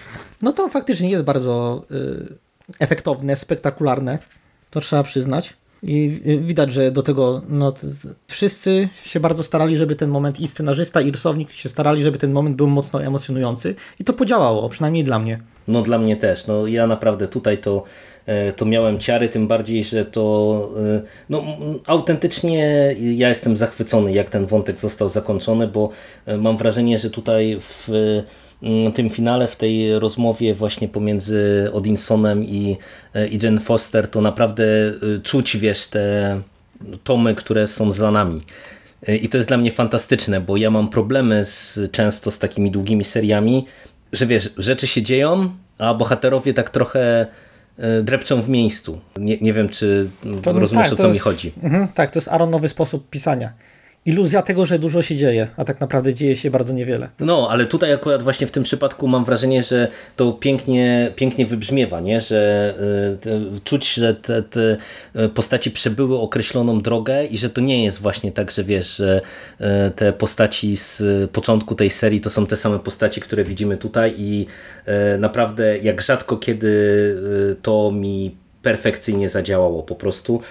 No 0.42 0.54
to 0.54 0.70
faktycznie 0.70 1.10
jest 1.10 1.24
bardzo 1.24 1.84
y, 1.92 2.38
efektowne, 2.80 3.36
spektakularne. 3.36 4.20
To 4.72 4.82
trzeba 4.82 5.04
przyznać. 5.04 5.54
I 5.84 6.22
widać, 6.42 6.74
że 6.74 6.92
do 6.92 7.04
tego 7.04 7.42
no, 7.50 7.74
wszyscy 8.28 8.90
się 9.06 9.20
bardzo 9.20 9.44
starali, 9.44 9.78
żeby 9.78 9.96
ten 9.96 10.10
moment 10.10 10.40
i 10.40 10.48
scenarzysta, 10.48 11.02
i 11.02 11.12
rysownik 11.12 11.52
się 11.52 11.70
starali, 11.70 12.04
żeby 12.04 12.18
ten 12.18 12.32
moment 12.32 12.56
był 12.56 12.68
mocno 12.68 13.04
emocjonujący. 13.04 13.76
I 14.00 14.04
to 14.04 14.14
podziałało, 14.14 14.70
przynajmniej 14.70 15.04
dla 15.04 15.20
mnie. 15.20 15.38
No 15.68 15.82
dla 15.82 15.98
mnie 15.98 16.18
też. 16.18 16.48
No 16.48 16.68
ja 16.68 16.88
naprawdę 16.88 17.28
tutaj 17.28 17.58
to, 17.58 17.84
e, 18.26 18.54
to 18.54 18.66
miałem 18.66 19.00
ciary, 19.00 19.30
tym 19.30 19.48
bardziej, 19.48 19.84
że 19.84 20.06
to 20.06 20.70
e, 20.78 21.02
no, 21.30 21.44
autentycznie 21.88 22.96
ja 23.00 23.30
jestem 23.30 23.58
zachwycony, 23.58 24.12
jak 24.12 24.30
ten 24.30 24.46
wątek 24.46 24.80
został 24.80 25.10
zakończony, 25.10 25.68
bo 25.68 25.90
e, 26.26 26.38
mam 26.38 26.58
wrażenie, 26.58 26.98
że 26.98 27.10
tutaj 27.10 27.58
w 27.60 27.90
tym 28.94 29.10
finale, 29.10 29.48
w 29.48 29.56
tej 29.56 30.00
rozmowie 30.00 30.54
właśnie 30.54 30.88
pomiędzy 30.88 31.70
Odinsonem 31.74 32.44
i, 32.44 32.78
e, 33.14 33.28
i 33.28 33.44
Jen 33.44 33.60
Foster, 33.60 34.08
to 34.08 34.22
naprawdę 34.22 34.64
e, 34.66 35.20
czuć, 35.24 35.58
wiesz, 35.58 35.88
te 35.88 36.42
tomy, 37.04 37.36
które 37.36 37.68
są 37.68 37.92
za 37.92 38.12
nami. 38.12 38.42
E, 39.08 39.16
I 39.16 39.30
to 39.30 39.38
jest 39.38 39.48
dla 39.48 39.58
mnie 39.58 39.72
fantastyczne, 39.72 40.42
bo 40.42 40.58
ja 40.58 40.72
mam 40.72 40.90
problemy 40.90 41.46
z, 41.46 41.80
często 41.92 42.32
z 42.32 42.40
takimi 42.40 42.72
długimi 42.72 43.04
seriami, 43.04 43.66
że 44.14 44.26
wiesz, 44.26 44.54
rzeczy 44.58 44.88
się 44.88 45.02
dzieją, 45.02 45.50
a 45.78 45.94
bohaterowie 45.94 46.54
tak 46.54 46.70
trochę 46.70 47.28
drepczą 48.04 48.42
w 48.42 48.50
miejscu. 48.50 49.00
Nie, 49.18 49.38
nie 49.38 49.54
wiem, 49.54 49.70
czy 49.70 50.10
to, 50.44 50.54
rozumiesz, 50.54 50.90
tak, 50.90 50.94
o 50.94 50.96
co 50.96 51.08
jest, 51.08 51.14
mi 51.14 51.20
chodzi. 51.20 51.52
Mhm, 51.64 51.88
tak, 51.88 52.10
to 52.10 52.18
jest 52.18 52.28
Aaronowy 52.28 52.70
sposób 52.70 53.10
pisania 53.10 53.54
iluzja 54.08 54.42
tego, 54.42 54.66
że 54.66 54.80
dużo 54.80 55.02
się 55.02 55.16
dzieje, 55.16 55.48
a 55.58 55.66
tak 55.66 55.80
naprawdę 55.80 56.14
dzieje 56.14 56.36
się 56.36 56.52
bardzo 56.52 56.74
niewiele. 56.74 57.10
No, 57.20 57.48
ale 57.52 57.66
tutaj 57.66 57.94
akurat 57.94 58.24
właśnie 58.24 58.48
w 58.48 58.52
tym 58.52 58.64
przypadku 58.64 59.08
mam 59.08 59.26
wrażenie, 59.26 59.64
że 59.64 59.88
to 60.16 60.32
pięknie, 60.32 61.12
pięknie 61.16 61.46
wybrzmiewa, 61.46 62.00
nie? 62.00 62.22
że 62.22 62.74
y, 63.58 63.62
czuć, 63.64 63.94
że 63.94 64.14
te, 64.14 64.44
te, 64.44 64.78
postaci 65.34 65.72
przebyły 65.72 66.20
określoną 66.20 66.82
drogę 66.82 67.26
i 67.26 67.38
że 67.38 67.50
to 67.50 67.62
nie 67.62 67.84
jest 67.84 68.02
właśnie 68.02 68.32
tak, 68.32 68.52
że 68.52 68.64
wiesz, 68.64 68.96
że 68.96 69.22
y, 69.62 69.92
te 69.92 70.14
postaci 70.14 70.78
z 70.78 71.04
początku 71.32 71.76
tej 71.76 71.90
serii 71.90 72.22
to 72.22 72.30
są 72.30 72.46
te 72.46 72.56
same 72.56 72.80
postaci, 72.80 73.22
które 73.22 73.44
widzimy 73.44 73.78
tutaj 73.78 74.14
i 74.18 74.46
y, 75.16 75.18
naprawdę 75.18 75.78
jak 75.78 76.02
rzadko 76.02 76.38
kiedy 76.38 76.68
to 77.62 77.92
mi 77.92 78.47
perfekcyjnie 78.62 79.30
zadziałało 79.30 79.84
po 79.84 79.96
prostu. 79.96 80.42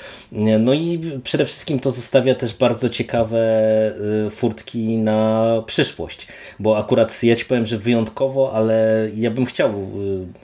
No 0.60 0.74
i 0.74 1.00
przede 1.24 1.44
wszystkim 1.44 1.80
to 1.80 1.90
zostawia 1.90 2.34
też 2.34 2.54
bardzo 2.54 2.88
ciekawe 2.88 3.38
y, 4.26 4.30
furtki 4.30 4.96
na 4.96 5.46
przyszłość, 5.66 6.26
bo 6.58 6.78
akurat 6.78 7.22
ja 7.22 7.36
Ci 7.36 7.44
powiem, 7.44 7.66
że 7.66 7.78
wyjątkowo, 7.78 8.52
ale 8.52 9.08
ja 9.16 9.30
bym 9.30 9.46
chciał 9.46 9.72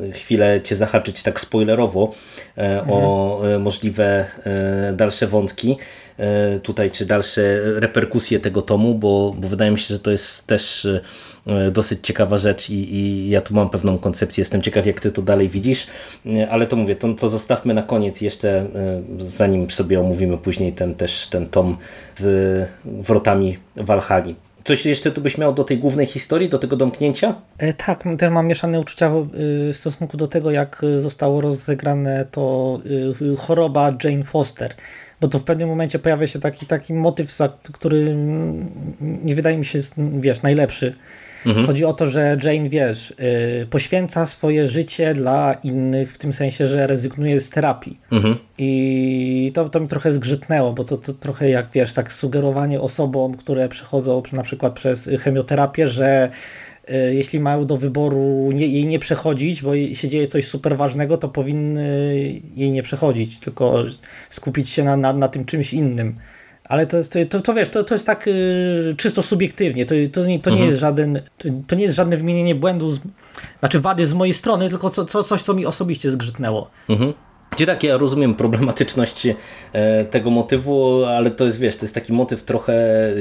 y, 0.00 0.12
chwilę 0.12 0.60
Cię 0.62 0.76
zahaczyć 0.76 1.22
tak 1.22 1.40
spoilerowo 1.40 2.12
mhm. 2.56 2.90
o 2.90 3.40
e, 3.48 3.58
możliwe 3.58 4.24
dalsze 4.92 5.26
wątki 5.26 5.76
tutaj, 6.62 6.90
czy 6.90 7.06
dalsze 7.06 7.60
reperkusje 7.80 8.40
tego 8.40 8.62
tomu, 8.62 8.94
bo, 8.94 9.34
bo 9.38 9.48
wydaje 9.48 9.70
mi 9.70 9.78
się, 9.78 9.94
że 9.94 10.00
to 10.00 10.10
jest 10.10 10.46
też 10.46 10.86
E, 11.46 11.70
dosyć 11.70 11.98
ciekawa 12.02 12.38
rzecz 12.38 12.70
i, 12.70 12.94
i, 12.94 13.30
ja 13.30 13.40
tu 13.40 13.54
mam 13.54 13.70
pewną 13.70 13.98
koncepcję. 13.98 14.42
Jestem 14.42 14.62
ciekaw, 14.62 14.86
jak 14.86 15.00
ty 15.00 15.10
to 15.10 15.22
dalej 15.22 15.48
widzisz, 15.48 15.86
e, 16.26 16.50
ale 16.50 16.66
to 16.66 16.76
mówię, 16.76 16.96
to, 16.96 17.12
to 17.12 17.28
zostawmy 17.28 17.74
na 17.74 17.82
koniec 17.82 18.20
jeszcze, 18.20 18.50
e, 18.50 18.66
zanim 19.18 19.70
sobie 19.70 20.00
omówimy 20.00 20.38
później 20.38 20.72
ten 20.72 20.94
też 20.94 21.26
ten 21.26 21.46
tom 21.46 21.76
z 22.14 22.68
wrotami 22.84 23.58
Walhali. 23.76 24.36
Coś 24.64 24.86
jeszcze 24.86 25.10
tu 25.10 25.20
byś 25.20 25.38
miał 25.38 25.54
do 25.54 25.64
tej 25.64 25.78
głównej 25.78 26.06
historii, 26.06 26.48
do 26.48 26.58
tego 26.58 26.76
domknięcia? 26.76 27.34
E, 27.58 27.72
tak, 27.72 28.04
też 28.18 28.30
mam 28.30 28.46
mieszane 28.46 28.80
uczucia 28.80 29.10
w 29.12 29.76
stosunku 29.76 30.16
do 30.16 30.28
tego, 30.28 30.50
jak 30.50 30.82
zostało 30.98 31.40
rozegrane 31.40 32.26
to 32.30 32.78
choroba 33.38 33.92
Jane 34.04 34.24
Foster. 34.24 34.74
Bo 35.22 35.28
to 35.28 35.38
w 35.38 35.44
pewnym 35.44 35.68
momencie 35.68 35.98
pojawia 35.98 36.26
się 36.26 36.38
taki, 36.38 36.66
taki 36.66 36.94
motyw, 36.94 37.38
który 37.72 38.16
nie 39.24 39.34
wydaje 39.34 39.58
mi 39.58 39.64
się, 39.64 39.78
wiesz, 40.20 40.42
najlepszy 40.42 40.94
Mhm. 41.46 41.66
Chodzi 41.66 41.84
o 41.84 41.92
to, 41.92 42.06
że 42.06 42.36
Jane, 42.42 42.68
wiesz, 42.68 43.14
yy, 43.58 43.66
poświęca 43.66 44.26
swoje 44.26 44.68
życie 44.68 45.14
dla 45.14 45.54
innych, 45.64 46.12
w 46.12 46.18
tym 46.18 46.32
sensie, 46.32 46.66
że 46.66 46.86
rezygnuje 46.86 47.40
z 47.40 47.50
terapii. 47.50 48.00
Mhm. 48.12 48.36
I 48.58 49.50
to, 49.54 49.68
to 49.68 49.80
mi 49.80 49.88
trochę 49.88 50.12
zgrzytnęło, 50.12 50.72
bo 50.72 50.84
to, 50.84 50.96
to 50.96 51.12
trochę 51.12 51.50
jak, 51.50 51.66
wiesz, 51.72 51.92
tak 51.92 52.12
sugerowanie 52.12 52.80
osobom, 52.80 53.34
które 53.34 53.68
przechodzą 53.68 54.22
na 54.32 54.42
przykład 54.42 54.72
przez 54.72 55.10
chemioterapię, 55.20 55.88
że 55.88 56.28
y, 56.28 56.71
jeśli 57.12 57.40
mają 57.40 57.66
do 57.66 57.76
wyboru 57.76 58.52
nie, 58.52 58.66
jej 58.66 58.86
nie 58.86 58.98
przechodzić, 58.98 59.62
bo 59.62 59.72
się 59.76 60.08
dzieje 60.08 60.26
coś 60.26 60.46
super 60.46 60.76
ważnego, 60.76 61.16
to 61.16 61.28
powinny 61.28 62.16
jej 62.56 62.70
nie 62.70 62.82
przechodzić, 62.82 63.40
tylko 63.40 63.84
skupić 64.30 64.68
się 64.68 64.84
na, 64.84 64.96
na, 64.96 65.12
na 65.12 65.28
tym 65.28 65.44
czymś 65.44 65.72
innym 65.72 66.16
ale 66.64 66.86
to, 66.86 66.96
jest, 66.96 67.18
to, 67.28 67.40
to 67.40 67.54
wiesz, 67.54 67.68
to, 67.68 67.84
to 67.84 67.94
jest 67.94 68.06
tak 68.06 68.28
y, 68.28 68.94
czysto 68.96 69.22
subiektywnie, 69.22 69.86
to, 69.86 69.94
to, 70.12 70.26
nie, 70.26 70.40
to 70.40 70.50
nie 70.50 70.56
mhm. 70.56 70.68
jest 70.68 70.80
żaden, 70.80 71.20
to, 71.38 71.48
to, 71.66 71.76
nie 71.76 71.82
jest 71.82 71.96
żadne 71.96 72.16
wymienienie 72.16 72.54
błędu, 72.54 72.92
z, 72.92 73.00
znaczy 73.58 73.80
wady 73.80 74.06
z 74.06 74.14
mojej 74.14 74.34
strony, 74.34 74.68
tylko 74.68 74.90
co, 74.90 75.04
co, 75.04 75.22
coś, 75.22 75.42
co 75.42 75.54
mi 75.54 75.66
osobiście 75.66 76.10
zgrzytnęło. 76.10 76.70
Mhm. 76.88 77.12
Gdzie 77.52 77.66
tak, 77.66 77.82
ja 77.82 77.96
rozumiem 77.96 78.34
problematyczność 78.34 79.26
e, 79.72 80.04
tego 80.04 80.30
motywu, 80.30 81.04
ale 81.04 81.30
to 81.30 81.46
jest, 81.46 81.58
wiesz, 81.58 81.76
to 81.76 81.84
jest 81.84 81.94
taki 81.94 82.12
motyw 82.12 82.42
trochę 82.42 82.74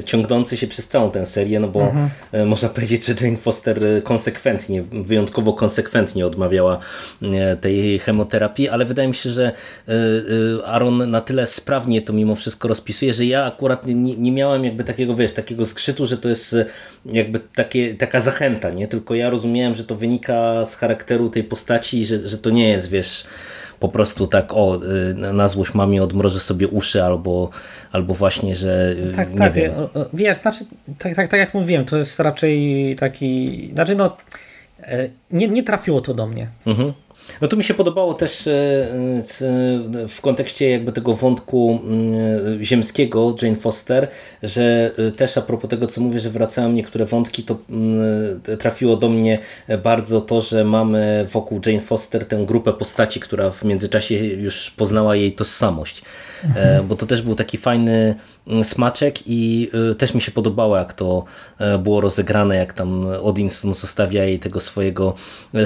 ciągnący 0.05 0.57
się 0.57 0.67
przez 0.67 0.87
całą 0.87 1.11
tę 1.11 1.25
serię, 1.25 1.59
no 1.59 1.67
bo 1.67 1.81
mhm. 1.81 2.09
E, 2.31 2.45
można 2.45 2.69
powiedzieć, 2.69 3.05
że 3.05 3.13
Jane 3.21 3.37
Foster 3.37 3.79
konsekwentnie, 4.03 4.81
wyjątkowo 4.81 5.53
konsekwentnie 5.53 6.25
odmawiała 6.25 6.79
e, 7.21 7.57
tej 7.57 7.99
chemoterapii, 7.99 8.69
ale 8.69 8.85
wydaje 8.85 9.07
mi 9.07 9.15
się, 9.15 9.29
że 9.29 9.51
Aaron 10.65 11.11
na 11.11 11.21
tyle 11.21 11.47
sprawnie 11.47 12.01
to 12.01 12.13
mimo 12.13 12.35
wszystko 12.35 12.67
rozpisuje, 12.67 13.13
że 13.13 13.25
ja 13.25 13.45
akurat 13.45 13.87
nie, 13.87 14.15
nie 14.17 14.31
miałem 14.31 14.65
jakby 14.65 14.83
takiego, 14.83 15.15
wiesz, 15.15 15.33
takiego 15.33 15.65
skrzytu, 15.65 16.05
że 16.05 16.17
to 16.17 16.29
jest 16.29 16.55
jakby 17.05 17.39
takie, 17.55 17.95
taka 17.95 18.19
zachęta, 18.19 18.69
nie? 18.69 18.87
Tylko 18.87 19.15
ja 19.15 19.29
rozumiałem, 19.29 19.75
że 19.75 19.83
to 19.83 19.95
wynika 19.95 20.65
z 20.65 20.75
charakteru 20.75 21.29
tej 21.29 21.43
postaci, 21.43 22.05
że, 22.05 22.27
że 22.27 22.37
to 22.37 22.49
nie 22.49 22.69
jest, 22.69 22.89
wiesz, 22.89 23.25
po 23.81 23.89
prostu 23.89 24.27
tak 24.27 24.53
o, 24.53 24.79
y, 25.11 25.13
na 25.13 25.47
złość 25.47 25.73
mamie 25.73 26.03
odmrożę 26.03 26.39
sobie 26.39 26.67
uszy 26.67 27.03
albo, 27.03 27.49
albo 27.91 28.13
właśnie, 28.13 28.55
że 28.55 28.95
y, 29.11 29.15
tak, 29.15 29.29
nie 29.31 29.37
tak, 29.37 29.53
wiem. 29.53 29.71
Wiesz, 30.13 30.37
znaczy, 30.37 30.65
tak, 30.99 31.15
tak, 31.15 31.27
tak 31.27 31.39
jak 31.39 31.53
mówiłem, 31.53 31.85
to 31.85 31.97
jest 31.97 32.19
raczej 32.19 32.95
taki, 32.99 33.69
znaczy 33.73 33.95
no 33.95 34.17
e, 34.83 35.09
nie, 35.31 35.47
nie 35.47 35.63
trafiło 35.63 36.01
to 36.01 36.13
do 36.13 36.27
mnie. 36.27 36.47
Mhm. 36.65 36.93
No 37.41 37.47
tu 37.47 37.57
mi 37.57 37.63
się 37.63 37.73
podobało 37.73 38.13
też 38.13 38.47
e, 38.47 38.51
e, 38.51 40.07
w 40.07 40.21
kontekście 40.21 40.69
jakby 40.69 40.91
tego 40.91 41.13
wątku 41.13 41.79
mm, 41.83 42.63
ziemskiego 42.63 43.35
Jane 43.41 43.55
Foster, 43.55 44.07
że 44.43 44.91
e, 45.07 45.11
też 45.11 45.37
a 45.37 45.41
propos 45.41 45.69
tego 45.69 45.87
co 45.87 46.01
mówię, 46.01 46.19
że 46.19 46.29
wracają 46.29 46.71
niektóre 46.71 47.05
wątki, 47.05 47.43
to 47.43 47.57
mm, 47.69 48.41
trafiło 48.59 48.97
do 48.97 49.09
mnie 49.09 49.39
bardzo 49.83 50.21
to, 50.21 50.41
że 50.41 50.63
mamy 50.63 51.25
wokół 51.31 51.61
Jane 51.65 51.79
Foster 51.79 52.25
tę 52.25 52.43
grupę 52.47 52.73
postaci, 52.73 53.19
która 53.19 53.51
w 53.51 53.63
międzyczasie 53.63 54.15
już 54.15 54.71
poznała 54.71 55.15
jej 55.15 55.31
tożsamość. 55.31 56.01
Mhm. 56.43 56.87
Bo 56.87 56.95
to 56.95 57.05
też 57.05 57.21
był 57.21 57.35
taki 57.35 57.57
fajny 57.57 58.15
mm, 58.47 58.63
smaczek 58.63 59.15
i 59.25 59.71
też 59.97 60.13
mi 60.13 60.21
się 60.21 60.31
podobało 60.31 60.77
jak 60.77 60.93
to 60.93 61.23
było 61.79 62.01
rozegrane, 62.01 62.55
jak 62.55 62.73
tam 62.73 63.05
Odinson 63.21 63.73
zostawia 63.73 64.23
jej 64.23 64.39
tego 64.39 64.59
swojego 64.59 65.13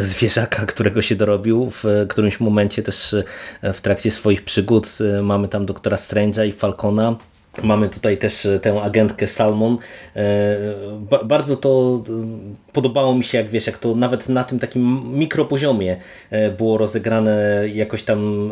zwierzaka, 0.02 0.66
którego 0.66 1.02
się 1.02 1.16
w 1.54 2.06
którymś 2.10 2.40
momencie 2.40 2.84
też 2.84 3.16
e, 3.62 3.74
w 3.74 3.82
trakcie 3.82 4.12
swoich 4.12 4.44
przygód 4.44 4.98
e, 5.18 5.22
mamy 5.22 5.48
tam 5.48 5.66
doktora 5.66 5.98
Strange'a 5.98 6.48
i 6.48 6.52
Falcona. 6.52 7.16
Mamy 7.64 7.90
tutaj 7.90 8.18
też 8.18 8.46
e, 8.46 8.60
tę 8.60 8.82
agentkę 8.82 9.28
Salmon. 9.28 9.78
Bardzo 11.26 11.56
to 11.56 12.04
podobało 12.74 13.16
mi 13.16 13.24
się, 13.24 13.38
jak 13.38 13.50
wiesz, 13.50 13.68
jak 13.68 13.78
to 13.78 13.96
nawet 13.96 14.30
na 14.30 14.44
tym 14.44 14.60
takim 14.60 15.02
mikropoziomie 15.18 15.98
było 16.58 16.78
rozegrane 16.78 17.64
jakoś 17.74 18.04
tam 18.04 18.52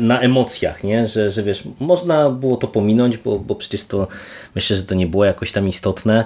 na 0.00 0.20
emocjach, 0.20 0.84
nie? 0.84 1.06
Że, 1.06 1.30
że 1.30 1.42
wiesz, 1.42 1.62
można 1.80 2.30
było 2.30 2.56
to 2.56 2.68
pominąć, 2.68 3.18
bo, 3.18 3.38
bo 3.38 3.54
przecież 3.54 3.84
to 3.84 4.08
myślę, 4.54 4.76
że 4.76 4.82
to 4.82 4.94
nie 4.94 5.06
było 5.06 5.24
jakoś 5.24 5.52
tam 5.52 5.68
istotne, 5.68 6.24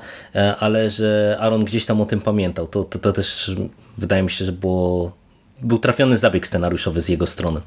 ale 0.59 0.91
że 0.91 1.37
Aaron 1.41 1.65
gdzieś 1.65 1.87
tam 1.87 2.01
o 2.01 2.05
tym 2.05 2.21
pamiętał. 2.21 2.67
To, 2.67 2.85
to, 2.85 2.99
to 2.99 3.13
też 3.13 3.57
wydaje 3.97 4.23
mi 4.23 4.31
się, 4.31 4.45
że 4.45 4.53
było 4.53 5.13
był 5.62 5.78
trafiony 5.78 6.16
zabieg 6.16 6.47
scenariuszowy 6.47 7.00
z 7.00 7.09
jego 7.09 7.26
strony. 7.26 7.61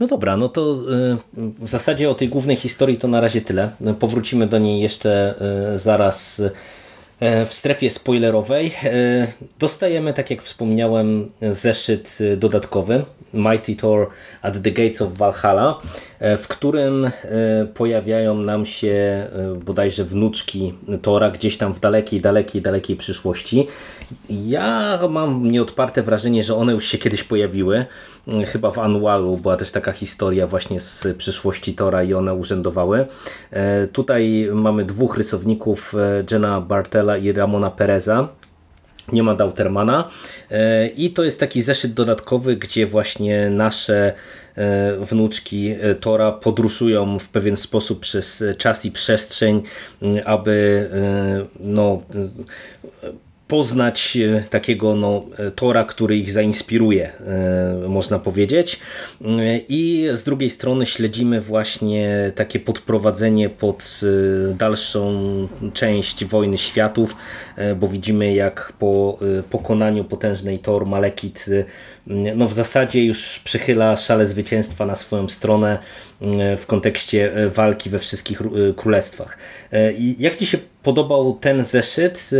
No 0.00 0.06
dobra, 0.06 0.36
no 0.36 0.48
to 0.48 0.74
y, 0.74 1.16
w 1.58 1.68
zasadzie 1.68 2.10
o 2.10 2.14
tej 2.14 2.28
głównej 2.28 2.56
historii 2.56 2.96
to 2.96 3.08
na 3.08 3.20
razie 3.20 3.40
tyle. 3.40 3.70
Powrócimy 3.98 4.46
do 4.46 4.58
niej 4.58 4.80
jeszcze 4.80 5.34
y, 5.74 5.78
zaraz 5.78 6.42
E, 7.22 7.46
w 7.46 7.52
strefie 7.52 7.90
spoilerowej 7.90 8.72
dostajemy, 9.58 10.14
tak 10.14 10.30
jak 10.30 10.42
wspomniałem, 10.42 11.30
zeszyt 11.42 12.18
dodatkowy 12.36 13.04
Mighty 13.34 13.76
Thor 13.76 14.08
at 14.42 14.62
the 14.62 14.70
Gates 14.70 15.02
of 15.02 15.12
Valhalla, 15.18 15.78
w 16.38 16.48
którym 16.48 17.10
pojawiają 17.74 18.34
nam 18.34 18.66
się 18.66 19.26
bodajże 19.64 20.04
wnuczki 20.04 20.74
Tora 21.02 21.30
gdzieś 21.30 21.56
tam 21.58 21.74
w 21.74 21.80
dalekiej, 21.80 22.20
dalekiej, 22.20 22.62
dalekiej 22.62 22.96
przyszłości. 22.96 23.66
Ja 24.30 24.98
mam 25.10 25.50
nieodparte 25.50 26.02
wrażenie, 26.02 26.42
że 26.42 26.54
one 26.54 26.72
już 26.72 26.84
się 26.84 26.98
kiedyś 26.98 27.24
pojawiły. 27.24 27.86
Chyba 28.46 28.70
w 28.70 28.78
Anualu 28.78 29.36
była 29.36 29.56
też 29.56 29.72
taka 29.72 29.92
historia 29.92 30.46
właśnie 30.46 30.80
z 30.80 31.16
przyszłości 31.16 31.74
Tora 31.74 32.02
i 32.02 32.14
one 32.14 32.34
urzędowały. 32.34 33.06
Tutaj 33.92 34.48
mamy 34.52 34.84
dwóch 34.84 35.16
rysowników, 35.16 35.94
Jenna 36.30 36.60
Bartella 36.60 37.16
i 37.16 37.32
Ramona 37.32 37.70
Pereza. 37.70 38.28
Nie 39.12 39.22
ma 39.22 39.34
Dautermana 39.34 40.08
e, 40.50 40.86
i 40.86 41.10
to 41.10 41.24
jest 41.24 41.40
taki 41.40 41.62
zeszyt 41.62 41.92
dodatkowy, 41.92 42.56
gdzie 42.56 42.86
właśnie 42.86 43.50
nasze 43.50 44.06
e, 44.06 44.12
wnuczki 44.98 45.74
e, 45.80 45.94
Tora 45.94 46.32
podróżują 46.32 47.18
w 47.18 47.28
pewien 47.28 47.56
sposób 47.56 48.00
przez 48.00 48.44
czas 48.58 48.84
i 48.84 48.90
przestrzeń, 48.90 49.62
aby 50.24 50.88
no, 51.60 52.02
poznać 53.52 54.16
e, 54.16 54.42
takiego 54.50 54.94
no, 54.94 55.24
e, 55.38 55.50
Tora, 55.50 55.84
który 55.84 56.16
ich 56.16 56.32
zainspiruje, 56.32 57.12
e, 57.84 57.88
można 57.88 58.18
powiedzieć. 58.18 58.80
I 59.68 60.08
z 60.12 60.22
drugiej 60.22 60.50
strony 60.50 60.86
śledzimy 60.86 61.40
właśnie 61.40 62.32
takie 62.34 62.60
podprowadzenie 62.60 63.50
pod 63.50 64.00
dalszą 64.54 65.12
część 65.74 66.24
Wojny 66.24 66.58
Światów, 66.58 67.16
bo 67.76 67.88
widzimy 67.88 68.34
jak 68.34 68.72
po 68.78 69.18
pokonaniu 69.50 70.04
potężnej 70.04 70.58
Thor 70.58 70.86
Malekit 70.86 71.46
no 72.06 72.48
w 72.48 72.52
zasadzie 72.52 73.04
już 73.04 73.38
przychyla 73.38 73.96
szale 73.96 74.26
zwycięstwa 74.26 74.86
na 74.86 74.94
swoją 74.94 75.28
stronę 75.28 75.78
w 76.56 76.64
kontekście 76.66 77.32
walki 77.48 77.90
we 77.90 77.98
wszystkich 77.98 78.42
królestwach. 78.76 79.38
I 79.98 80.16
jak 80.18 80.36
Ci 80.36 80.46
się 80.46 80.58
podobał 80.82 81.38
ten 81.40 81.64
zeszyt? 81.64 82.30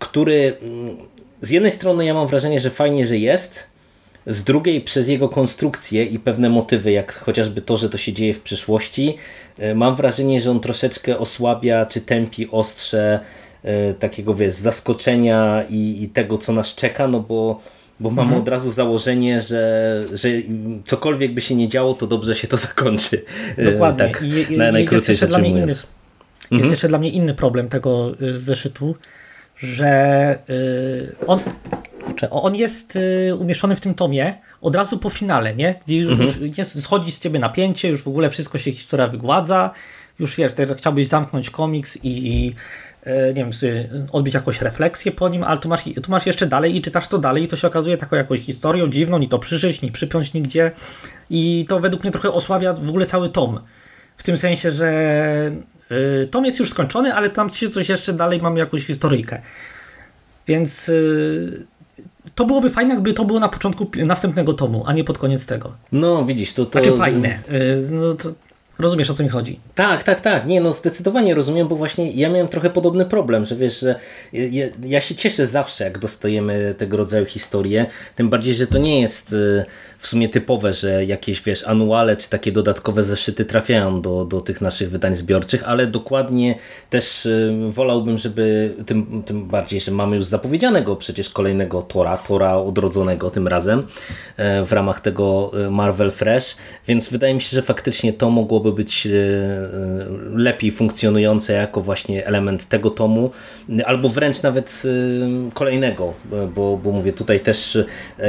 Który 0.00 0.56
mm, 0.62 0.96
z 1.40 1.50
jednej 1.50 1.72
strony 1.72 2.04
ja 2.04 2.14
mam 2.14 2.26
wrażenie, 2.26 2.60
że 2.60 2.70
fajnie, 2.70 3.06
że 3.06 3.18
jest, 3.18 3.66
z 4.26 4.44
drugiej 4.44 4.80
przez 4.80 5.08
jego 5.08 5.28
konstrukcję 5.28 6.04
i 6.04 6.18
pewne 6.18 6.50
motywy, 6.50 6.92
jak 6.92 7.12
chociażby 7.12 7.62
to, 7.62 7.76
że 7.76 7.90
to 7.90 7.98
się 7.98 8.12
dzieje 8.12 8.34
w 8.34 8.40
przyszłości, 8.40 9.16
e, 9.58 9.74
mam 9.74 9.96
wrażenie, 9.96 10.40
że 10.40 10.50
on 10.50 10.60
troszeczkę 10.60 11.18
osłabia 11.18 11.86
czy 11.86 12.00
tępi 12.00 12.50
ostrze 12.50 13.20
e, 13.62 13.94
takiego 13.94 14.34
wiesz, 14.34 14.54
zaskoczenia 14.54 15.64
i, 15.70 16.02
i 16.02 16.08
tego, 16.08 16.38
co 16.38 16.52
nas 16.52 16.74
czeka, 16.74 17.08
no 17.08 17.20
bo 17.20 17.60
bo 18.00 18.10
mamy 18.10 18.22
mhm. 18.22 18.42
od 18.42 18.48
razu 18.48 18.70
założenie, 18.70 19.40
że, 19.40 20.04
że 20.14 20.28
cokolwiek 20.84 21.34
by 21.34 21.40
się 21.40 21.54
nie 21.54 21.68
działo, 21.68 21.94
to 21.94 22.06
dobrze 22.06 22.34
się 22.34 22.48
to 22.48 22.56
zakończy. 22.56 23.24
E, 23.56 23.72
Dokładnie. 23.72 24.04
Tak, 24.04 24.22
I, 24.50 24.56
na, 24.56 24.72
najkrócej 24.72 25.12
jest 25.12 25.22
jeszcze, 25.22 25.48
inny, 25.48 25.68
jest 25.68 25.86
mhm. 26.52 26.70
jeszcze 26.70 26.88
dla 26.88 26.98
mnie 26.98 27.10
inny 27.10 27.34
problem 27.34 27.68
tego 27.68 28.12
zeszytu, 28.20 28.94
że 29.62 30.38
y, 30.50 31.26
on, 31.26 31.40
on 32.30 32.54
jest 32.54 32.96
y, 32.96 33.34
umieszczony 33.40 33.76
w 33.76 33.80
tym 33.80 33.94
tomie 33.94 34.34
od 34.60 34.76
razu 34.76 34.98
po 34.98 35.10
finale, 35.10 35.54
nie? 35.54 35.74
Gdzie 35.86 35.96
już, 35.96 36.12
mhm. 36.12 36.52
jest, 36.58 36.82
schodzi 36.82 37.12
z 37.12 37.20
ciebie 37.20 37.38
napięcie, 37.38 37.88
już 37.88 38.02
w 38.02 38.08
ogóle 38.08 38.30
wszystko 38.30 38.58
się 38.58 38.72
historia 38.72 39.08
wygładza, 39.08 39.70
już 40.18 40.36
wiesz, 40.36 40.52
teraz 40.52 40.78
chciałbyś 40.78 41.08
zamknąć 41.08 41.50
komiks 41.50 41.96
i, 41.96 42.28
i 42.28 42.54
y, 43.06 43.34
nie 43.36 43.44
wiem, 43.44 43.50
odbyć 44.12 44.34
jakąś 44.34 44.60
refleksję 44.60 45.12
po 45.12 45.28
nim, 45.28 45.44
ale 45.44 45.58
tu 45.58 45.68
masz, 45.68 45.84
tu 46.02 46.10
masz 46.10 46.26
jeszcze 46.26 46.46
dalej 46.46 46.76
i 46.76 46.82
czytasz 46.82 47.08
to 47.08 47.18
dalej 47.18 47.42
i 47.44 47.48
to 47.48 47.56
się 47.56 47.66
okazuje 47.66 47.96
taką 47.96 48.16
jakąś 48.16 48.40
historią 48.40 48.88
dziwną, 48.88 49.18
ni 49.18 49.28
to 49.28 49.38
przyżyć, 49.38 49.82
ni 49.82 49.92
przypiąć 49.92 50.32
nigdzie 50.32 50.70
i 51.30 51.64
to 51.68 51.80
według 51.80 52.02
mnie 52.02 52.10
trochę 52.10 52.32
osłabia 52.32 52.72
w 52.72 52.88
ogóle 52.88 53.06
cały 53.06 53.28
tom. 53.28 53.60
W 54.16 54.22
tym 54.22 54.36
sensie, 54.36 54.70
że 54.70 55.52
tom 56.30 56.44
jest 56.44 56.58
już 56.58 56.70
skończony, 56.70 57.14
ale 57.14 57.30
tam 57.30 57.50
się 57.50 57.70
coś 57.70 57.88
jeszcze 57.88 58.12
dalej 58.12 58.42
mamy 58.42 58.58
jakąś 58.58 58.86
historyjkę. 58.86 59.42
Więc 60.46 60.88
y, 60.88 61.66
to 62.34 62.46
byłoby 62.46 62.70
fajne, 62.70 62.94
jakby 62.94 63.12
to 63.12 63.24
było 63.24 63.40
na 63.40 63.48
początku 63.48 63.90
następnego 63.96 64.52
tomu, 64.52 64.84
a 64.86 64.92
nie 64.92 65.04
pod 65.04 65.18
koniec 65.18 65.46
tego. 65.46 65.72
No, 65.92 66.24
widzisz, 66.24 66.52
to... 66.52 66.66
to... 66.66 66.70
Takie 66.70 66.92
fajne. 66.92 67.28
Y, 67.28 67.88
no, 67.90 68.14
to 68.14 68.32
Rozumiesz 68.80 69.10
o 69.10 69.14
co 69.14 69.22
mi 69.22 69.28
chodzi? 69.28 69.60
Tak, 69.74 70.02
tak, 70.02 70.20
tak. 70.20 70.46
Nie, 70.46 70.60
no 70.60 70.72
zdecydowanie 70.72 71.34
rozumiem, 71.34 71.68
bo 71.68 71.76
właśnie 71.76 72.12
ja 72.12 72.30
miałem 72.30 72.48
trochę 72.48 72.70
podobny 72.70 73.04
problem, 73.04 73.44
że 73.44 73.56
wiesz, 73.56 73.80
że 73.80 73.94
ja, 74.32 74.66
ja, 74.82 75.00
się 75.00 75.14
cieszę 75.14 75.46
zawsze, 75.46 75.84
jak 75.84 75.98
dostajemy 75.98 76.74
tego 76.78 76.96
rodzaju 76.96 77.26
historie, 77.26 77.86
tym 78.16 78.30
bardziej, 78.30 78.54
że 78.54 78.66
to 78.66 78.78
nie 78.78 79.00
jest 79.00 79.32
y, 79.32 79.64
w 79.98 80.06
sumie 80.06 80.28
typowe, 80.28 80.72
że 80.72 81.04
jakieś, 81.04 81.42
wiesz, 81.42 81.66
anuale 81.66 82.16
czy 82.16 82.30
takie 82.30 82.52
dodatkowe 82.52 83.02
zeszyty 83.02 83.44
trafiają 83.44 84.00
do, 84.00 84.24
do 84.24 84.40
tych 84.40 84.60
naszych 84.60 84.90
wydań 84.90 85.14
zbiorczych, 85.14 85.62
ale 85.66 85.86
dokładnie 85.86 86.54
też 86.90 87.26
y, 87.26 87.54
wolałbym, 87.68 88.18
żeby 88.18 88.74
tym, 88.86 89.22
tym 89.26 89.48
bardziej, 89.48 89.80
że 89.80 89.90
mamy 89.90 90.16
już 90.16 90.24
zapowiedzianego 90.24 90.96
przecież 90.96 91.30
kolejnego 91.30 91.82
Tora, 91.82 92.16
Tora 92.16 92.56
odrodzonego 92.56 93.30
tym 93.30 93.48
razem 93.48 93.86
e, 94.36 94.64
w 94.64 94.72
ramach 94.72 95.00
tego 95.00 95.50
y, 95.66 95.70
Marvel 95.70 96.10
Fresh, 96.10 96.56
więc 96.86 97.08
wydaje 97.08 97.34
mi 97.34 97.40
się, 97.40 97.54
że 97.56 97.62
faktycznie 97.62 98.12
to 98.12 98.30
mogłoby 98.30 98.69
mogły 98.70 98.84
być 98.84 99.06
e, 99.06 99.10
e, 99.10 99.12
lepiej 100.34 100.72
funkcjonujące 100.72 101.52
jako 101.52 101.80
właśnie 101.80 102.26
element 102.26 102.68
tego 102.68 102.90
tomu, 102.90 103.30
albo 103.84 104.08
wręcz 104.08 104.42
nawet 104.42 104.82
e, 104.84 105.50
kolejnego, 105.54 106.14
bo, 106.54 106.76
bo 106.76 106.92
mówię 106.92 107.12
tutaj 107.12 107.40
też 107.40 107.78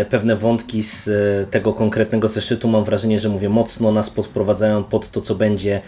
pewne 0.10 0.36
wątki 0.36 0.84
z 0.84 1.10
tego 1.52 1.74
konkretnego 1.74 2.28
zeszytu 2.28 2.68
mam 2.68 2.84
wrażenie, 2.84 3.20
że 3.20 3.30
mówię 3.30 3.50
mocno 3.50 3.92
nas 3.92 4.10
podprowadzają 4.10 4.84
pod 4.84 5.12
to, 5.12 5.22
co 5.22 5.36
będzie 5.36 5.82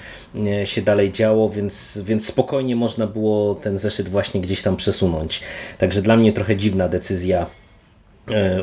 się 0.63 0.82
dalej 0.82 1.12
działo, 1.12 1.50
więc, 1.50 2.00
więc 2.06 2.26
spokojnie 2.26 2.76
można 2.76 3.08
było 3.08 3.56
ten 3.56 3.78
zeszyt 3.80 4.10
właśnie 4.10 4.42
gdzieś 4.42 4.62
tam 4.62 4.76
przesunąć. 4.76 5.42
Także 5.78 6.02
dla 6.02 6.18
mnie 6.18 6.34
trochę 6.34 6.56
dziwna 6.56 6.89
decyzja 6.89 7.46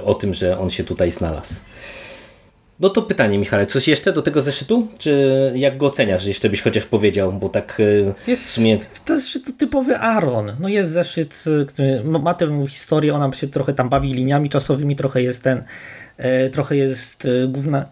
o 0.04 0.14
tym, 0.14 0.34
że 0.34 0.58
on 0.58 0.70
się 0.70 0.84
tutaj 0.84 1.10
znalazł. 1.10 1.54
No 2.80 2.88
to 2.88 3.02
pytanie, 3.02 3.38
Michale, 3.38 3.66
coś 3.66 3.88
jeszcze 3.88 4.12
do 4.12 4.22
tego 4.22 4.40
zeszytu? 4.40 4.88
Czy 4.98 5.52
jak 5.54 5.76
go 5.76 5.86
oceniasz, 5.86 6.26
jeszcze 6.26 6.50
byś 6.50 6.62
chociaż 6.62 6.84
powiedział, 6.84 7.32
bo 7.32 7.48
tak 7.48 7.80
e, 7.80 8.30
jest, 8.30 8.46
sumie... 8.46 8.78
To 9.06 9.14
jest 9.14 9.58
typowy 9.58 9.96
Aaron. 9.96 10.52
No 10.60 10.68
jest 10.68 10.92
zeszyt, 10.92 11.44
e, 11.62 11.64
który 11.64 12.04
ma 12.04 12.34
tę 12.34 12.64
historię, 12.68 13.14
ona 13.14 13.32
się 13.32 13.48
trochę 13.48 13.72
tam 13.72 13.88
bawi 13.88 14.14
liniami 14.14 14.48
czasowymi, 14.48 14.96
trochę 14.96 15.22
jest 15.22 15.42
ten, 15.42 15.62
e, 16.16 16.50
trochę 16.50 16.76
jest 16.76 17.28
główna, 17.48 17.88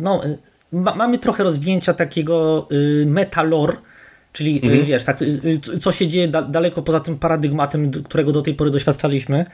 no 0.00 0.22
ma, 0.72 0.94
mamy 0.94 1.18
trochę 1.18 1.44
rozwinięcia 1.44 1.94
takiego 1.94 2.68
metalor, 3.06 3.76
czyli 4.32 4.60
mhm. 4.62 4.84
wiesz, 4.84 5.04
tak, 5.04 5.18
co 5.80 5.92
się 5.92 6.08
dzieje 6.08 6.28
da, 6.28 6.42
daleko 6.42 6.82
poza 6.82 7.00
tym 7.00 7.18
paradygmatem, 7.18 7.90
którego 7.90 8.32
do 8.32 8.42
tej 8.42 8.54
pory 8.54 8.70
doświadczaliśmy. 8.70 9.44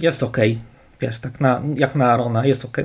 Jest 0.00 0.22
ok 0.22 0.38
wiesz, 1.00 1.18
tak 1.18 1.40
na, 1.40 1.62
jak 1.76 1.94
na 1.94 2.12
Arona, 2.12 2.46
jest 2.46 2.64
ok. 2.64 2.78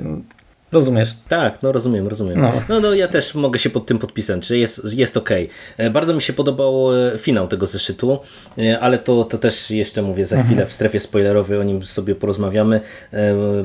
Rozumiesz? 0.72 1.16
Tak, 1.28 1.62
no 1.62 1.72
rozumiem, 1.72 2.08
rozumiem. 2.08 2.40
No. 2.40 2.52
no. 2.68 2.80
No, 2.80 2.94
ja 2.94 3.08
też 3.08 3.34
mogę 3.34 3.58
się 3.58 3.70
pod 3.70 3.86
tym 3.86 3.98
podpisać, 3.98 4.46
że 4.46 4.58
jest, 4.58 4.80
jest 4.92 5.16
ok. 5.16 5.30
E, 5.76 5.90
bardzo 5.90 6.14
mi 6.14 6.22
się 6.22 6.32
podobał 6.32 6.94
e, 6.94 7.18
finał 7.18 7.48
tego 7.48 7.66
zeszytu, 7.66 8.18
e, 8.58 8.80
ale 8.80 8.98
to, 8.98 9.24
to 9.24 9.38
też 9.38 9.70
jeszcze 9.70 10.02
mówię 10.02 10.26
za 10.26 10.36
chwilę 10.36 10.50
mhm. 10.50 10.68
w 10.68 10.72
strefie 10.72 11.00
spoilerowej 11.00 11.58
o 11.58 11.62
nim 11.62 11.82
sobie 11.82 12.14
porozmawiamy, 12.14 12.80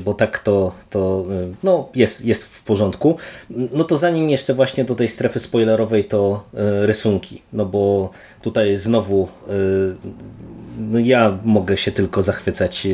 bo 0.06 0.14
tak 0.14 0.40
to, 0.40 0.76
to 0.90 1.26
no, 1.64 1.90
jest, 1.96 2.26
jest 2.26 2.44
w 2.44 2.64
porządku. 2.64 3.18
No 3.50 3.84
to 3.84 3.98
zanim 3.98 4.30
jeszcze 4.30 4.54
właśnie 4.54 4.86
do 4.86 4.96
tej 4.96 5.10
strefy 5.10 5.40
spoilerowej 5.40 6.04
to 6.04 6.44
rysunki, 6.82 7.42
no 7.54 7.66
bo 7.66 8.10
tutaj 8.42 8.78
znowu 8.78 9.28
no 10.80 11.00
ja 11.00 11.38
mogę 11.44 11.78
się 11.78 11.92
tylko 11.92 12.22
zachwycać 12.22 12.88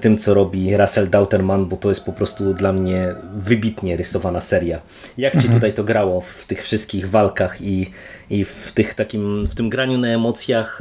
tym, 0.00 0.18
co 0.18 0.34
robi 0.34 0.76
Russell 0.76 1.10
Dauterman, 1.10 1.66
bo 1.66 1.76
to 1.76 1.88
jest 1.88 2.04
po 2.04 2.12
prostu 2.12 2.54
dla 2.54 2.72
mnie 2.72 3.14
wybitnie 3.36 3.96
rysowana 3.96 4.40
seria. 4.40 4.80
Jak 5.18 5.32
ci 5.32 5.38
mhm. 5.38 5.54
tutaj 5.54 5.72
to 5.72 5.84
grało 5.84 6.20
w 6.20 6.44
tych 6.46 6.62
wszystkich 6.62 7.10
walkach 7.10 7.60
i, 7.60 7.90
i 8.30 8.44
w, 8.44 8.72
tych 8.72 8.94
takim, 8.94 9.46
w 9.46 9.54
tym 9.54 9.68
graniu 9.68 9.98
na 9.98 10.08
emocjach, 10.08 10.80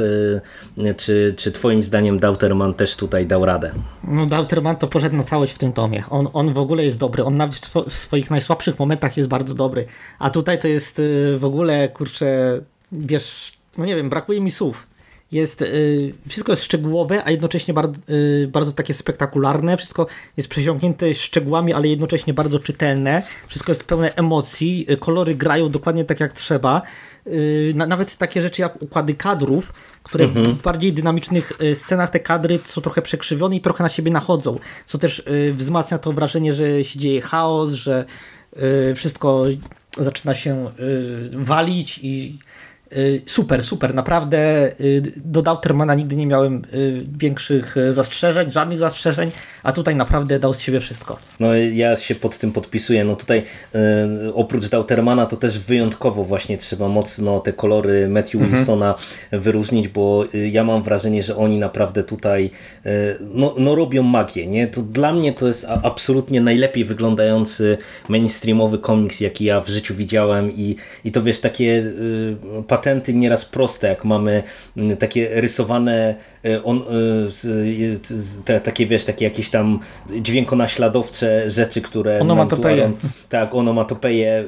e, 0.83 0.93
czy, 0.93 1.33
czy 1.37 1.51
twoim 1.51 1.83
zdaniem 1.83 2.19
Dauterman 2.19 2.73
też 2.73 2.95
tutaj 2.95 3.27
dał 3.27 3.45
radę? 3.45 3.71
No 4.03 4.25
Dauterman 4.25 4.75
to 4.75 4.87
poszedł 4.87 5.15
na 5.15 5.23
całość 5.23 5.53
w 5.53 5.57
tym 5.57 5.73
tomie. 5.73 6.03
On, 6.09 6.27
on 6.33 6.53
w 6.53 6.57
ogóle 6.57 6.83
jest 6.85 6.97
dobry, 6.97 7.23
on 7.23 7.37
nawet 7.37 7.55
w 7.89 7.93
swoich 7.93 8.31
najsłabszych 8.31 8.79
momentach 8.79 9.17
jest 9.17 9.29
bardzo 9.29 9.55
dobry, 9.55 9.85
a 10.19 10.29
tutaj 10.29 10.59
to 10.59 10.67
jest 10.67 10.99
e, 10.99 11.37
w 11.37 11.45
ogóle, 11.45 11.89
kurczę, 11.89 12.59
wiesz, 12.91 13.53
no 13.77 13.85
nie 13.85 13.95
wiem, 13.95 14.09
brakuje 14.09 14.41
mi 14.41 14.51
słów 14.51 14.94
jest, 15.31 15.61
y, 15.61 16.13
wszystko 16.29 16.51
jest 16.51 16.63
szczegółowe, 16.63 17.23
a 17.25 17.31
jednocześnie 17.31 17.73
bardzo, 17.73 17.99
y, 18.09 18.49
bardzo 18.51 18.71
takie 18.71 18.93
spektakularne. 18.93 19.77
Wszystko 19.77 20.07
jest 20.37 20.49
przesiąknięte 20.49 21.13
szczegółami, 21.13 21.73
ale 21.73 21.87
jednocześnie 21.87 22.33
bardzo 22.33 22.59
czytelne. 22.59 23.23
Wszystko 23.47 23.71
jest 23.71 23.83
pełne 23.83 24.15
emocji. 24.15 24.85
Y, 24.89 24.97
kolory 24.97 25.35
grają 25.35 25.69
dokładnie 25.69 26.05
tak 26.05 26.19
jak 26.19 26.33
trzeba. 26.33 26.81
Nawet 27.73 28.15
takie 28.17 28.41
rzeczy 28.41 28.61
jak 28.61 28.81
układy 28.81 29.13
kadrów, 29.13 29.73
które 30.03 30.25
mhm. 30.25 30.55
w 30.55 30.61
bardziej 30.61 30.93
dynamicznych 30.93 31.51
scenach 31.73 32.09
te 32.09 32.19
kadry 32.19 32.59
są 32.65 32.81
trochę 32.81 33.01
przekrzywione 33.01 33.55
i 33.55 33.61
trochę 33.61 33.83
na 33.83 33.89
siebie 33.89 34.11
nachodzą. 34.11 34.59
Co 34.85 34.97
też 34.97 35.23
wzmacnia 35.53 35.97
to 35.97 36.13
wrażenie, 36.13 36.53
że 36.53 36.83
się 36.83 36.99
dzieje 36.99 37.21
chaos, 37.21 37.71
że 37.71 38.05
wszystko 38.95 39.45
zaczyna 39.97 40.35
się 40.35 40.71
walić 41.33 41.99
i 42.03 42.39
super, 43.25 43.63
super, 43.63 43.93
naprawdę 43.93 44.71
y, 44.79 45.01
do 45.25 45.41
Dautermana 45.41 45.95
nigdy 45.95 46.15
nie 46.15 46.27
miałem 46.27 46.61
y, 46.73 47.03
większych 47.17 47.75
zastrzeżeń, 47.89 48.51
żadnych 48.51 48.79
zastrzeżeń, 48.79 49.31
a 49.63 49.71
tutaj 49.71 49.95
naprawdę 49.95 50.39
dał 50.39 50.53
z 50.53 50.59
siebie 50.59 50.79
wszystko. 50.79 51.17
No 51.39 51.55
ja 51.55 51.95
się 51.95 52.15
pod 52.15 52.37
tym 52.37 52.51
podpisuję, 52.51 53.03
no 53.03 53.15
tutaj 53.15 53.43
oprócz 54.33 54.67
Dautermana 54.67 55.25
to 55.25 55.37
też 55.37 55.59
wyjątkowo 55.59 56.23
właśnie 56.23 56.57
trzeba 56.57 56.87
mocno 56.87 57.39
te 57.39 57.53
kolory 57.53 58.09
Matthew 58.09 58.35
mhm. 58.35 58.51
Wilsona 58.51 58.95
wyróżnić, 59.31 59.87
bo 59.87 60.25
ja 60.51 60.63
mam 60.63 60.83
wrażenie, 60.83 61.23
że 61.23 61.35
oni 61.35 61.57
naprawdę 61.57 62.03
tutaj 62.03 62.51
no, 63.33 63.55
no 63.57 63.75
robią 63.75 64.03
magię, 64.03 64.47
nie? 64.47 64.67
To 64.67 64.81
dla 64.81 65.13
mnie 65.13 65.33
to 65.33 65.47
jest 65.47 65.65
absolutnie 65.83 66.41
najlepiej 66.41 66.85
wyglądający 66.85 67.77
mainstreamowy 68.09 68.77
komiks, 68.77 69.19
jaki 69.19 69.45
ja 69.45 69.61
w 69.61 69.69
życiu 69.69 69.95
widziałem 69.95 70.51
i, 70.51 70.75
i 71.05 71.11
to 71.11 71.23
wiesz, 71.23 71.39
takie 71.39 71.83
patenty 72.85 73.13
nieraz 73.13 73.45
proste, 73.45 73.87
jak 73.87 74.05
mamy 74.05 74.43
mm, 74.77 74.97
takie 74.97 75.41
rysowane 75.41 76.15
e, 76.45 76.63
on, 76.63 76.77
e, 76.77 78.43
te, 78.45 78.61
takie 78.61 78.85
wiesz, 78.85 79.05
takie 79.05 79.25
jakieś 79.25 79.49
tam 79.49 79.79
dźwiękonaśladowcze 80.21 81.49
rzeczy, 81.49 81.81
które 81.81 82.19
onomatopeje. 82.19 82.91
tak, 83.29 83.55
onomatopeje 83.55 84.43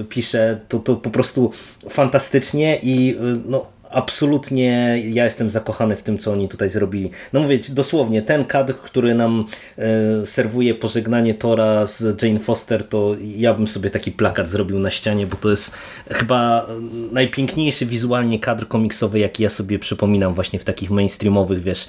y, 0.00 0.04
pisze, 0.08 0.60
to, 0.68 0.78
to 0.78 0.96
po 0.96 1.10
prostu 1.10 1.52
fantastycznie 1.88 2.78
i 2.82 3.10
y, 3.10 3.40
no 3.46 3.66
absolutnie 3.90 5.02
ja 5.04 5.24
jestem 5.24 5.50
zakochany 5.50 5.96
w 5.96 6.02
tym, 6.02 6.18
co 6.18 6.32
oni 6.32 6.48
tutaj 6.48 6.68
zrobili. 6.68 7.10
No 7.32 7.40
mówię 7.40 7.58
dosłownie, 7.68 8.22
ten 8.22 8.44
kadr, 8.44 8.74
który 8.74 9.14
nam 9.14 9.44
e, 9.78 10.26
serwuje 10.26 10.74
pożegnanie 10.74 11.34
Tora 11.34 11.86
z 11.86 12.22
Jane 12.22 12.40
Foster, 12.40 12.88
to 12.88 13.16
ja 13.36 13.54
bym 13.54 13.68
sobie 13.68 13.90
taki 13.90 14.12
plakat 14.12 14.48
zrobił 14.48 14.78
na 14.78 14.90
ścianie, 14.90 15.26
bo 15.26 15.36
to 15.36 15.50
jest 15.50 15.72
chyba 16.10 16.66
najpiękniejszy 17.12 17.86
wizualnie 17.86 18.38
kadr 18.38 18.68
komiksowy, 18.68 19.18
jaki 19.18 19.42
ja 19.42 19.50
sobie 19.50 19.78
przypominam 19.78 20.34
właśnie 20.34 20.58
w 20.58 20.64
takich 20.64 20.90
mainstreamowych, 20.90 21.62
wiesz, 21.62 21.86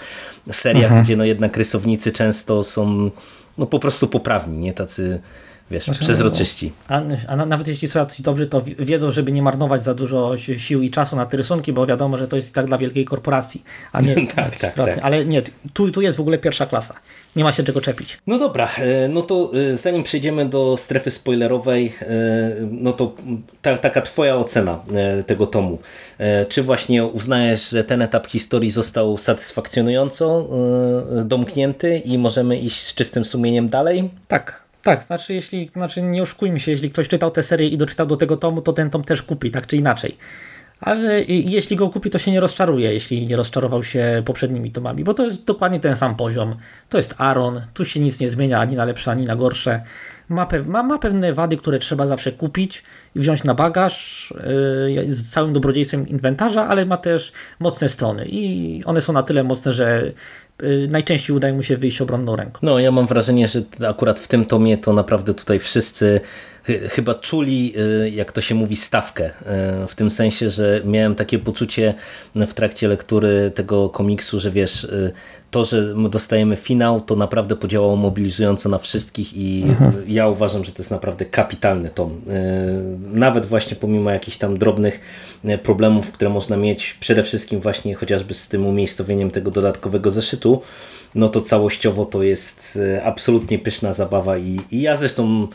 seriach, 0.52 0.84
mhm. 0.84 1.04
gdzie 1.04 1.18
no 1.18 1.24
jednak 1.24 1.58
rysownicy 1.58 2.12
często 2.12 2.64
są 2.64 3.12
no 3.58 3.66
po 3.66 3.80
prostu 3.80 4.08
poprawni, 4.08 4.58
nie 4.58 4.74
tacy 4.74 5.20
wiesz, 5.72 5.86
znaczy, 5.86 6.00
przezroczyści. 6.00 6.72
A, 6.88 7.02
a, 7.28 7.36
nawet 7.36 7.68
jeśli 7.68 7.88
są 7.88 8.00
jacyś 8.00 8.22
dobrzy, 8.22 8.48
to 8.48 8.62
wiedzą, 8.80 9.12
żeby 9.12 9.32
nie 9.32 9.42
marnować 9.42 9.84
za 9.84 9.94
dużo 9.94 10.38
sił 10.38 10.82
i 10.82 10.90
czasu 10.90 11.16
na 11.16 11.26
te 11.26 11.38
rysunki, 11.38 11.74
bo 11.74 11.86
wiadomo, 11.86 12.18
że 12.18 12.28
to 12.28 12.36
jest 12.36 12.54
tak 12.54 12.66
dla 12.66 12.78
wielkiej 12.78 13.06
korporacji, 13.06 13.64
a 13.92 14.02
nie 14.02 14.28
tak, 14.36 14.58
tak, 14.58 14.74
tak. 14.74 15.00
Ale 15.02 15.26
nie, 15.26 15.42
tu, 15.74 15.92
tu 15.92 16.02
jest 16.02 16.18
w 16.18 16.22
ogóle 16.22 16.38
pierwsza 16.38 16.66
klasa. 16.66 16.96
Nie 17.36 17.44
ma 17.44 17.52
się 17.52 17.64
czego 17.64 17.82
czepić. 17.82 18.18
No 18.28 18.40
dobra, 18.40 18.70
e, 18.78 19.08
no 19.08 19.22
to 19.22 19.52
e, 19.74 19.78
zanim 19.78 20.04
przejdziemy 20.04 20.50
do 20.50 20.78
strefy 20.78 21.12
spoilerowej, 21.12 21.94
e, 22.02 22.08
no 22.72 22.94
to 22.94 23.16
ta, 23.62 23.78
taka 23.78 24.02
twoja 24.02 24.36
ocena 24.36 24.80
tego 25.28 25.48
tomu. 25.48 25.80
Czy 26.50 26.64
właśnie 26.64 27.06
uznajesz, 27.06 27.70
że 27.70 27.84
ten 27.84 28.02
etap 28.02 28.28
historii 28.28 28.72
został 28.72 29.18
satysfakcjonująco 29.18 30.50
domknięty 31.26 31.98
i 31.98 32.18
możemy 32.18 32.58
iść 32.58 32.82
z 32.82 32.96
czystym 32.96 33.26
sumieniem 33.26 33.70
dalej? 33.70 34.10
Tak, 34.28 34.69
tak, 34.82 35.04
znaczy, 35.04 35.34
jeśli, 35.34 35.70
znaczy 35.76 36.02
nie 36.02 36.22
oszukujmy 36.22 36.60
się, 36.60 36.72
jeśli 36.72 36.90
ktoś 36.90 37.08
czytał 37.08 37.32
tę 37.32 37.44
serię 37.44 37.68
i 37.68 37.78
doczytał 37.78 38.08
do 38.08 38.18
tego 38.18 38.38
tomu, 38.38 38.62
to 38.62 38.74
ten 38.74 38.90
tom 38.90 39.04
też 39.04 39.22
kupi, 39.22 39.52
tak 39.52 39.68
czy 39.68 39.78
inaczej. 39.78 40.18
Ale 40.82 41.22
jeśli 41.28 41.76
go 41.76 41.90
kupi, 41.90 42.10
to 42.10 42.18
się 42.18 42.32
nie 42.32 42.40
rozczaruje, 42.40 42.94
jeśli 42.94 43.28
nie 43.28 43.36
rozczarował 43.36 43.84
się 43.84 44.24
poprzednimi 44.26 44.72
tomami, 44.72 45.04
bo 45.04 45.14
to 45.14 45.26
jest 45.26 45.44
dokładnie 45.44 45.80
ten 45.80 45.96
sam 45.96 46.16
poziom. 46.16 46.56
To 46.90 46.98
jest 46.98 47.16
Aaron, 47.18 47.62
tu 47.74 47.86
się 47.86 48.00
nic 48.00 48.20
nie 48.20 48.30
zmienia 48.30 48.60
ani 48.60 48.76
na 48.76 48.86
lepsze, 48.86 49.12
ani 49.12 49.26
na 49.26 49.36
gorsze. 49.36 49.84
Ma, 50.30 50.48
ma, 50.66 50.84
ma 50.84 51.00
pewne 51.00 51.34
wady, 51.34 51.58
które 51.58 51.80
trzeba 51.80 52.08
zawsze 52.08 52.32
kupić 52.32 52.84
i 53.16 53.20
wziąć 53.20 53.44
na 53.44 53.56
bagaż 53.56 54.34
yy, 54.96 55.14
z 55.14 55.32
całym 55.32 55.54
dobrodziejstwem 55.54 56.08
inwentarza, 56.08 56.68
ale 56.68 56.86
ma 56.86 56.98
też 56.98 57.32
mocne 57.60 57.90
strony 57.90 58.26
i 58.30 58.84
one 58.86 59.02
są 59.02 59.14
na 59.14 59.24
tyle 59.24 59.44
mocne, 59.44 59.74
że 59.74 60.12
Y, 60.64 60.88
najczęściej 60.92 61.36
udaje 61.36 61.54
mu 61.54 61.64
się 61.64 61.78
wyjść 61.78 62.02
obronną 62.02 62.36
ręką. 62.36 62.60
No 62.64 62.80
ja 62.80 62.92
mam 62.92 63.08
wrażenie, 63.08 63.48
że 63.48 63.62
akurat 63.88 64.20
w 64.20 64.28
tym 64.28 64.46
tomie 64.46 64.78
to 64.78 64.94
naprawdę 64.94 65.34
tutaj 65.34 65.60
wszyscy 65.60 66.22
chyba 66.90 67.16
czuli, 67.16 67.74
y, 68.06 68.10
jak 68.10 68.32
to 68.32 68.42
się 68.42 68.56
mówi, 68.56 68.76
stawkę. 68.76 69.26
Y, 69.84 69.88
w 69.88 69.96
tym 69.96 70.12
sensie, 70.12 70.50
że 70.50 70.82
miałem 70.86 71.16
takie 71.16 71.40
poczucie 71.40 71.94
w 72.36 72.54
trakcie 72.54 72.88
lektury 72.88 73.52
tego 73.56 73.90
komiksu, 73.90 74.40
że 74.40 74.52
wiesz, 74.52 74.88
to, 75.52 75.66
że 75.66 75.96
dostajemy 76.10 76.56
finał, 76.56 77.02
to 77.02 77.16
naprawdę 77.16 77.56
podziałało 77.56 77.96
mobilizująco 77.96 78.70
na 78.70 78.78
wszystkich 78.78 79.38
i 79.38 79.64
mhm. 79.64 79.94
ja 80.08 80.28
uważam, 80.28 80.66
że 80.66 80.72
to 80.72 80.82
jest 80.82 80.92
naprawdę 80.92 81.26
kapitalny 81.26 81.90
tom. 81.90 82.22
Nawet 83.00 83.46
właśnie 83.46 83.76
pomimo 83.76 84.12
jakichś 84.12 84.38
tam 84.38 84.58
drobnych 84.58 85.00
problemów, 85.64 86.12
które 86.12 86.30
można 86.30 86.58
mieć, 86.58 86.94
przede 87.00 87.24
wszystkim 87.24 87.60
właśnie 87.60 87.96
chociażby 87.96 88.34
z 88.34 88.48
tym 88.48 88.66
umiejscowieniem 88.66 89.32
tego 89.32 89.52
dodatkowego 89.52 90.10
zeszytu, 90.10 90.62
no 91.16 91.30
to 91.30 91.42
całościowo 91.42 92.06
to 92.06 92.24
jest 92.24 92.80
absolutnie 93.04 93.60
pyszna 93.60 93.94
zabawa 93.94 94.38
i, 94.38 94.60
i 94.72 94.82
ja 94.82 94.96
zresztą 94.96 95.48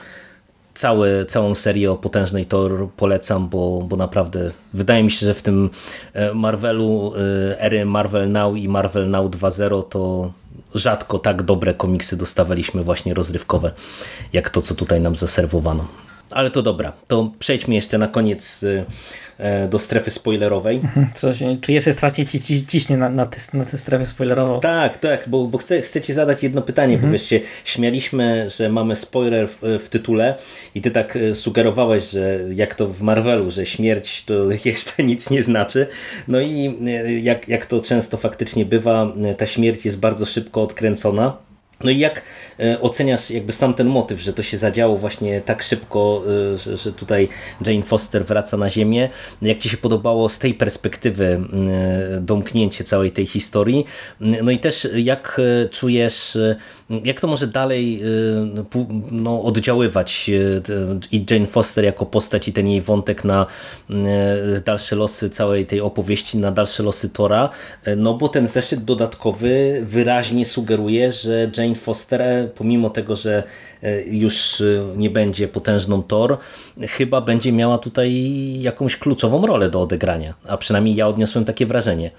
całe, 0.74 1.26
całą 1.26 1.54
serię 1.54 1.92
o 1.92 1.96
potężnej 1.96 2.46
Thor 2.46 2.88
polecam, 2.96 3.48
bo, 3.48 3.82
bo 3.88 3.96
naprawdę 3.96 4.50
wydaje 4.74 5.02
mi 5.02 5.10
się, 5.10 5.26
że 5.26 5.34
w 5.34 5.42
tym 5.42 5.70
e, 6.12 6.34
Marvelu, 6.34 7.12
e, 7.16 7.60
ery 7.60 7.84
Marvel 7.84 8.32
Now 8.32 8.56
i 8.56 8.68
Marvel 8.68 9.10
Now 9.10 9.30
2.0 9.30 9.82
to 9.88 10.32
rzadko 10.74 11.18
tak 11.18 11.42
dobre 11.42 11.74
komiksy 11.74 12.16
dostawaliśmy 12.16 12.82
właśnie 12.82 13.14
rozrywkowe, 13.14 13.70
jak 14.32 14.50
to, 14.50 14.62
co 14.62 14.74
tutaj 14.74 15.00
nam 15.00 15.16
zaserwowano. 15.16 15.86
Ale 16.34 16.50
to 16.50 16.62
dobra, 16.62 16.92
to 17.06 17.32
przejdźmy 17.38 17.74
jeszcze 17.74 17.98
na 17.98 18.08
koniec 18.08 18.64
e, 18.64 18.84
E, 19.38 19.68
do 19.68 19.78
strefy 19.78 20.10
spoilerowej. 20.10 20.80
Coś, 21.14 21.38
czuję, 21.60 21.80
że 21.80 21.92
strasznie 21.92 22.26
ci, 22.26 22.40
ci 22.40 22.66
ciśnie 22.66 22.96
na, 22.96 23.08
na, 23.08 23.26
tę, 23.26 23.38
na 23.54 23.64
tę 23.64 23.78
strefę 23.78 24.06
spoilerową. 24.06 24.60
Tak, 24.60 24.98
tak, 24.98 25.28
bo, 25.28 25.46
bo 25.46 25.58
chcę, 25.58 25.80
chcę 25.80 26.00
ci 26.00 26.12
zadać 26.12 26.42
jedno 26.42 26.62
pytanie, 26.62 26.94
mhm. 26.94 27.12
bo 27.12 27.18
wiesz, 27.18 27.34
śmialiśmy, 27.64 28.50
że 28.50 28.68
mamy 28.68 28.96
spoiler 28.96 29.48
w, 29.48 29.58
w, 29.84 29.88
tytule 29.88 30.34
i 30.74 30.80
ty 30.80 30.90
tak 30.90 31.16
e, 31.16 31.34
sugerowałeś, 31.34 32.10
że 32.10 32.40
jak 32.54 32.74
to 32.74 32.88
w 32.88 33.02
Marvelu, 33.02 33.50
że 33.50 33.66
śmierć 33.66 34.24
to 34.24 34.34
jeszcze 34.64 35.02
nic 35.02 35.30
nie 35.30 35.42
znaczy. 35.42 35.86
No 36.28 36.40
i 36.40 36.78
e, 36.86 37.12
jak, 37.12 37.48
jak 37.48 37.66
to 37.66 37.80
często 37.80 38.16
faktycznie 38.16 38.64
bywa, 38.64 39.12
ta 39.38 39.46
śmierć 39.46 39.84
jest 39.84 40.00
bardzo 40.00 40.26
szybko 40.26 40.62
odkręcona. 40.62 41.36
No 41.84 41.90
i 41.90 41.98
jak 41.98 42.22
e, 42.60 42.80
oceniasz 42.80 43.30
jakby 43.30 43.52
sam 43.52 43.74
ten 43.74 43.86
motyw, 43.86 44.20
że 44.20 44.32
to 44.32 44.42
się 44.42 44.58
zadziało 44.58 44.96
właśnie 44.98 45.40
tak 45.40 45.62
szybko, 45.62 46.22
e, 46.54 46.76
że, 46.76 46.92
tutaj 46.92 47.28
Jane 47.66 47.82
Foster 47.82 48.24
wraca 48.24 48.56
na 48.56 48.70
ziemię? 48.70 49.08
Jak 49.42 49.58
Ci 49.58 49.68
się 49.68 49.76
podobało 49.76 50.28
z 50.28 50.38
tej 50.38 50.54
perspektywy 50.54 51.40
e, 52.16 52.20
domknięcie 52.20 52.84
całej 52.84 53.12
tej 53.12 53.26
historii? 53.26 53.84
No 54.20 54.50
i 54.50 54.58
też 54.58 54.88
jak 54.94 55.40
czujesz, 55.70 56.38
jak 57.04 57.20
to 57.20 57.26
może 57.26 57.46
dalej 57.46 58.02
no, 59.10 59.42
oddziaływać 59.42 60.30
i 61.12 61.24
Jane 61.30 61.46
Foster 61.46 61.84
jako 61.84 62.06
postać 62.06 62.48
i 62.48 62.52
ten 62.52 62.68
jej 62.68 62.80
wątek 62.80 63.24
na 63.24 63.46
dalsze 64.64 64.96
losy 64.96 65.30
całej 65.30 65.66
tej 65.66 65.80
opowieści, 65.80 66.38
na 66.38 66.50
dalsze 66.50 66.82
losy 66.82 67.08
Tora? 67.08 67.48
No 67.96 68.14
bo 68.14 68.28
ten 68.28 68.46
zeszyt 68.46 68.84
dodatkowy 68.84 69.80
wyraźnie 69.82 70.46
sugeruje, 70.46 71.12
że 71.12 71.50
Jane 71.56 71.74
Foster, 71.74 72.50
pomimo 72.54 72.90
tego, 72.90 73.16
że 73.16 73.42
e, 73.82 74.02
już 74.02 74.60
e, 74.60 74.64
nie 74.96 75.10
będzie 75.10 75.48
potężną 75.48 76.02
Thor, 76.02 76.38
chyba 76.80 77.20
będzie 77.20 77.52
miała 77.52 77.78
tutaj 77.78 78.12
jakąś 78.60 78.96
kluczową 78.96 79.46
rolę 79.46 79.70
do 79.70 79.80
odegrania, 79.80 80.34
a 80.48 80.56
przynajmniej 80.56 80.94
ja 80.94 81.08
odniosłem 81.08 81.44
takie 81.44 81.66
wrażenie. 81.66 82.10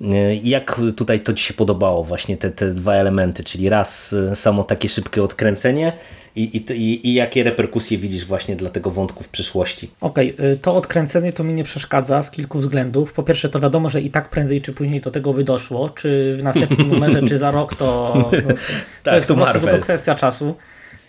E, 0.00 0.34
jak 0.34 0.80
tutaj 0.96 1.20
to 1.20 1.32
Ci 1.32 1.44
się 1.44 1.54
podobało, 1.54 2.04
właśnie 2.04 2.36
te, 2.36 2.50
te 2.50 2.70
dwa 2.70 2.94
elementy, 2.94 3.44
czyli 3.44 3.68
raz 3.68 4.14
samo 4.34 4.64
takie 4.64 4.88
szybkie 4.88 5.22
odkręcenie 5.22 5.92
i, 6.36 6.42
i, 6.70 7.08
i 7.08 7.14
jakie 7.14 7.42
reperkusje 7.44 7.98
widzisz 7.98 8.24
właśnie 8.24 8.56
dla 8.56 8.70
tego 8.70 8.90
wątku 8.90 9.24
w 9.24 9.28
przyszłości? 9.28 9.90
Okej, 10.00 10.34
okay, 10.34 10.56
to 10.56 10.76
odkręcenie 10.76 11.32
to 11.32 11.44
mi 11.44 11.54
nie 11.54 11.64
przeszkadza 11.64 12.22
z 12.22 12.30
kilku 12.30 12.58
względów. 12.58 13.12
Po 13.12 13.22
pierwsze 13.22 13.48
to 13.48 13.60
wiadomo, 13.60 13.90
że 13.90 14.00
i 14.00 14.10
tak 14.10 14.28
prędzej 14.28 14.60
czy 14.60 14.72
później 14.72 15.00
do 15.00 15.10
tego 15.10 15.34
by 15.34 15.44
doszło, 15.44 15.90
czy 15.90 16.36
w 16.38 16.42
następnym 16.42 16.88
numerze, 16.88 17.22
czy 17.22 17.38
za 17.38 17.50
rok, 17.50 17.74
to, 17.74 17.86
to, 18.14 18.30
to 18.30 18.54
tak, 19.02 19.14
jest 19.14 19.26
to 19.26 19.34
po 19.34 19.40
prostu 19.40 19.60
tylko 19.60 19.78
kwestia 19.78 20.14
czasu. 20.14 20.54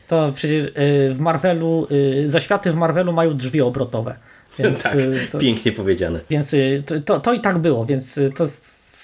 To 0.07 0.31
przecież 0.35 0.65
w 1.11 1.17
Marvelu, 1.19 1.87
zaświaty 2.25 2.71
w 2.71 2.75
Marvelu 2.75 3.13
mają 3.13 3.37
drzwi 3.37 3.61
obrotowe. 3.61 4.15
Więc, 4.59 4.83
tak, 4.83 4.95
y, 4.95 5.27
to, 5.31 5.37
pięknie 5.37 5.71
powiedziane. 5.71 6.19
Więc 6.29 6.55
to, 6.85 6.99
to, 6.99 7.19
to, 7.19 7.33
i 7.33 7.41
tak 7.41 7.57
było, 7.57 7.85
więc 7.85 8.19
to 8.35 8.45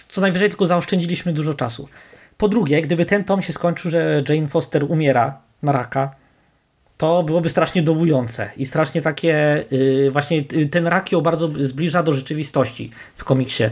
co 0.07 0.21
najwyżej 0.21 0.49
tylko 0.49 0.65
zaoszczędziliśmy 0.65 1.33
dużo 1.33 1.53
czasu. 1.53 1.89
Po 2.37 2.49
drugie, 2.49 2.81
gdyby 2.81 3.05
ten 3.05 3.23
tom 3.23 3.41
się 3.41 3.53
skończył, 3.53 3.91
że 3.91 4.23
Jane 4.29 4.47
Foster 4.47 4.83
umiera 4.83 5.41
na 5.63 5.71
raka, 5.71 6.11
to 6.97 7.23
byłoby 7.23 7.49
strasznie 7.49 7.81
dołujące 7.81 8.49
i 8.57 8.65
strasznie 8.65 9.01
takie, 9.01 9.63
yy, 9.71 10.11
właśnie 10.11 10.43
ten 10.43 10.87
rak 10.87 11.11
ją 11.11 11.21
bardzo 11.21 11.49
zbliża 11.59 12.03
do 12.03 12.13
rzeczywistości 12.13 12.91
w 13.15 13.23
komiksie. 13.23 13.63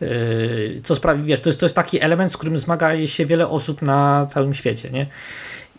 Yy, 0.00 0.80
co 0.82 0.94
sprawi, 0.94 1.24
wiesz, 1.24 1.40
to 1.40 1.48
jest, 1.48 1.60
to 1.60 1.66
jest 1.66 1.76
taki 1.76 2.00
element, 2.00 2.32
z 2.32 2.36
którym 2.36 2.58
zmaga 2.58 3.06
się 3.06 3.26
wiele 3.26 3.48
osób 3.48 3.82
na 3.82 4.26
całym 4.26 4.54
świecie, 4.54 4.90
nie? 4.90 5.06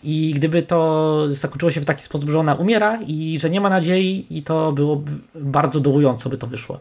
I 0.02 0.32
gdyby 0.34 0.62
to 0.62 1.24
zakończyło 1.28 1.70
się 1.70 1.80
w 1.80 1.84
taki 1.84 2.02
sposób, 2.02 2.30
że 2.30 2.38
ona 2.38 2.54
umiera 2.54 2.98
i 3.06 3.38
że 3.40 3.50
nie 3.50 3.60
ma 3.60 3.70
nadziei, 3.70 4.26
i 4.30 4.42
to 4.42 4.72
byłoby 4.72 5.12
bardzo 5.34 5.80
dołująco 5.80 6.30
by 6.30 6.38
to 6.38 6.46
wyszło. 6.46 6.78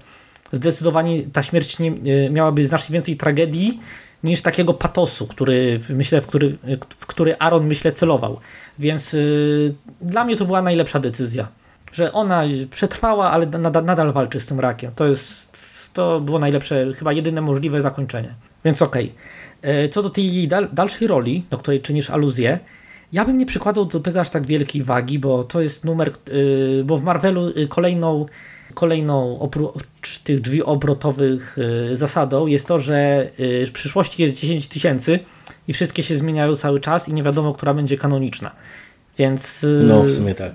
Zdecydowanie 0.52 1.24
ta 1.24 1.44
śmierć 1.44 1.80
nie, 1.80 1.92
miałaby 2.30 2.66
znacznie 2.66 2.94
więcej 2.94 3.18
tragedii 3.18 3.80
niż 4.24 4.42
takiego 4.42 4.74
patosu, 4.74 5.28
który 5.28 5.80
myślę, 5.90 6.22
w 6.22 6.28
który, 6.28 6.58
w 6.98 7.06
który 7.06 7.38
Aaron 7.38 7.68
myślę 7.68 7.92
celował. 7.92 8.40
Więc 8.80 9.14
yy, 9.14 9.74
dla 10.02 10.26
mnie 10.26 10.38
to 10.38 10.46
była 10.46 10.62
najlepsza 10.62 11.00
decyzja. 11.00 11.48
Że 11.92 12.14
ona 12.14 12.44
przetrwała, 12.70 13.32
ale 13.32 13.46
nadal, 13.46 13.86
nadal 13.86 14.14
walczy 14.14 14.40
z 14.40 14.46
tym 14.46 14.60
rakiem. 14.60 14.92
To 14.96 15.08
jest, 15.08 15.94
to 15.94 16.22
było 16.22 16.40
najlepsze, 16.40 16.94
chyba 16.94 17.14
jedyne 17.14 17.42
możliwe 17.42 17.82
zakończenie. 17.82 18.34
Więc 18.66 18.82
okej. 18.82 19.14
Okay. 19.60 19.90
Co 19.90 20.04
do 20.04 20.10
tej 20.10 20.48
dal, 20.48 20.70
dalszej 20.74 21.08
roli, 21.08 21.44
do 21.50 21.58
której 21.58 21.82
czynisz 21.82 22.10
aluzję, 22.10 22.60
ja 23.14 23.26
bym 23.26 23.38
nie 23.38 23.46
przykładał 23.46 23.86
do 23.86 24.00
tego 24.00 24.22
aż 24.22 24.30
tak 24.30 24.46
wielkiej 24.46 24.84
wagi, 24.84 25.20
bo 25.20 25.44
to 25.44 25.62
jest 25.62 25.86
numer, 25.86 26.12
yy, 26.32 26.84
bo 26.86 26.98
w 26.98 27.04
Marvelu 27.04 27.50
y, 27.50 27.68
kolejną 27.68 28.26
kolejną 28.74 29.40
oprócz 29.40 30.20
tych 30.24 30.42
drzwi 30.42 30.64
obrotowych 30.64 31.58
y, 31.92 31.96
zasadą 31.96 32.48
jest 32.48 32.68
to, 32.68 32.80
że 32.80 33.30
y, 33.40 33.66
w 33.66 33.72
przyszłości 33.72 34.22
jest 34.22 34.36
10 34.36 34.68
tysięcy 34.68 35.20
i 35.68 35.74
wszystkie 35.74 36.04
się 36.04 36.16
zmieniają 36.16 36.56
cały 36.56 36.80
czas 36.80 37.10
i 37.10 37.14
nie 37.14 37.24
wiadomo, 37.24 37.54
która 37.54 37.74
będzie 37.74 37.98
kanoniczna. 37.98 38.52
Więc. 39.18 39.66
No, 39.88 40.04
w 40.04 40.12
sumie 40.12 40.36
tak 40.36 40.54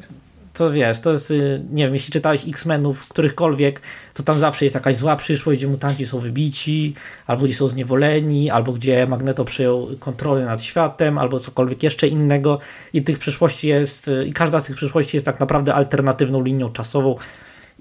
to 0.57 0.71
wiesz, 0.71 1.01
to 1.01 1.13
jest, 1.13 1.33
nie 1.71 1.85
wiem, 1.85 1.95
jeśli 1.95 2.13
czytałeś 2.13 2.49
X-Menów, 2.49 3.09
którychkolwiek, 3.09 3.81
to 4.15 4.23
tam 4.23 4.39
zawsze 4.39 4.65
jest 4.65 4.75
jakaś 4.75 4.97
zła 4.97 5.17
przyszłość, 5.17 5.59
gdzie 5.59 5.69
mutanci 5.69 6.07
są 6.07 6.19
wybici, 6.19 6.95
albo 7.27 7.45
gdzie 7.45 7.55
są 7.55 7.69
zniewoleni, 7.69 8.51
albo 8.51 8.73
gdzie 8.73 9.07
Magneto 9.07 9.45
przejął 9.45 9.89
kontrolę 9.99 10.45
nad 10.45 10.63
światem, 10.63 11.19
albo 11.19 11.39
cokolwiek 11.39 11.83
jeszcze 11.83 12.09
innego. 12.09 12.59
I 12.93 13.03
tych 13.03 13.19
przyszłości 13.19 13.69
jest, 13.69 14.11
i 14.27 14.33
każda 14.33 14.61
z 14.61 14.65
tych 14.65 14.77
przyszłości 14.77 15.17
jest 15.17 15.27
tak 15.27 15.41
naprawdę 15.41 15.75
alternatywną 15.75 16.43
linią 16.43 16.73
czasową, 16.73 17.17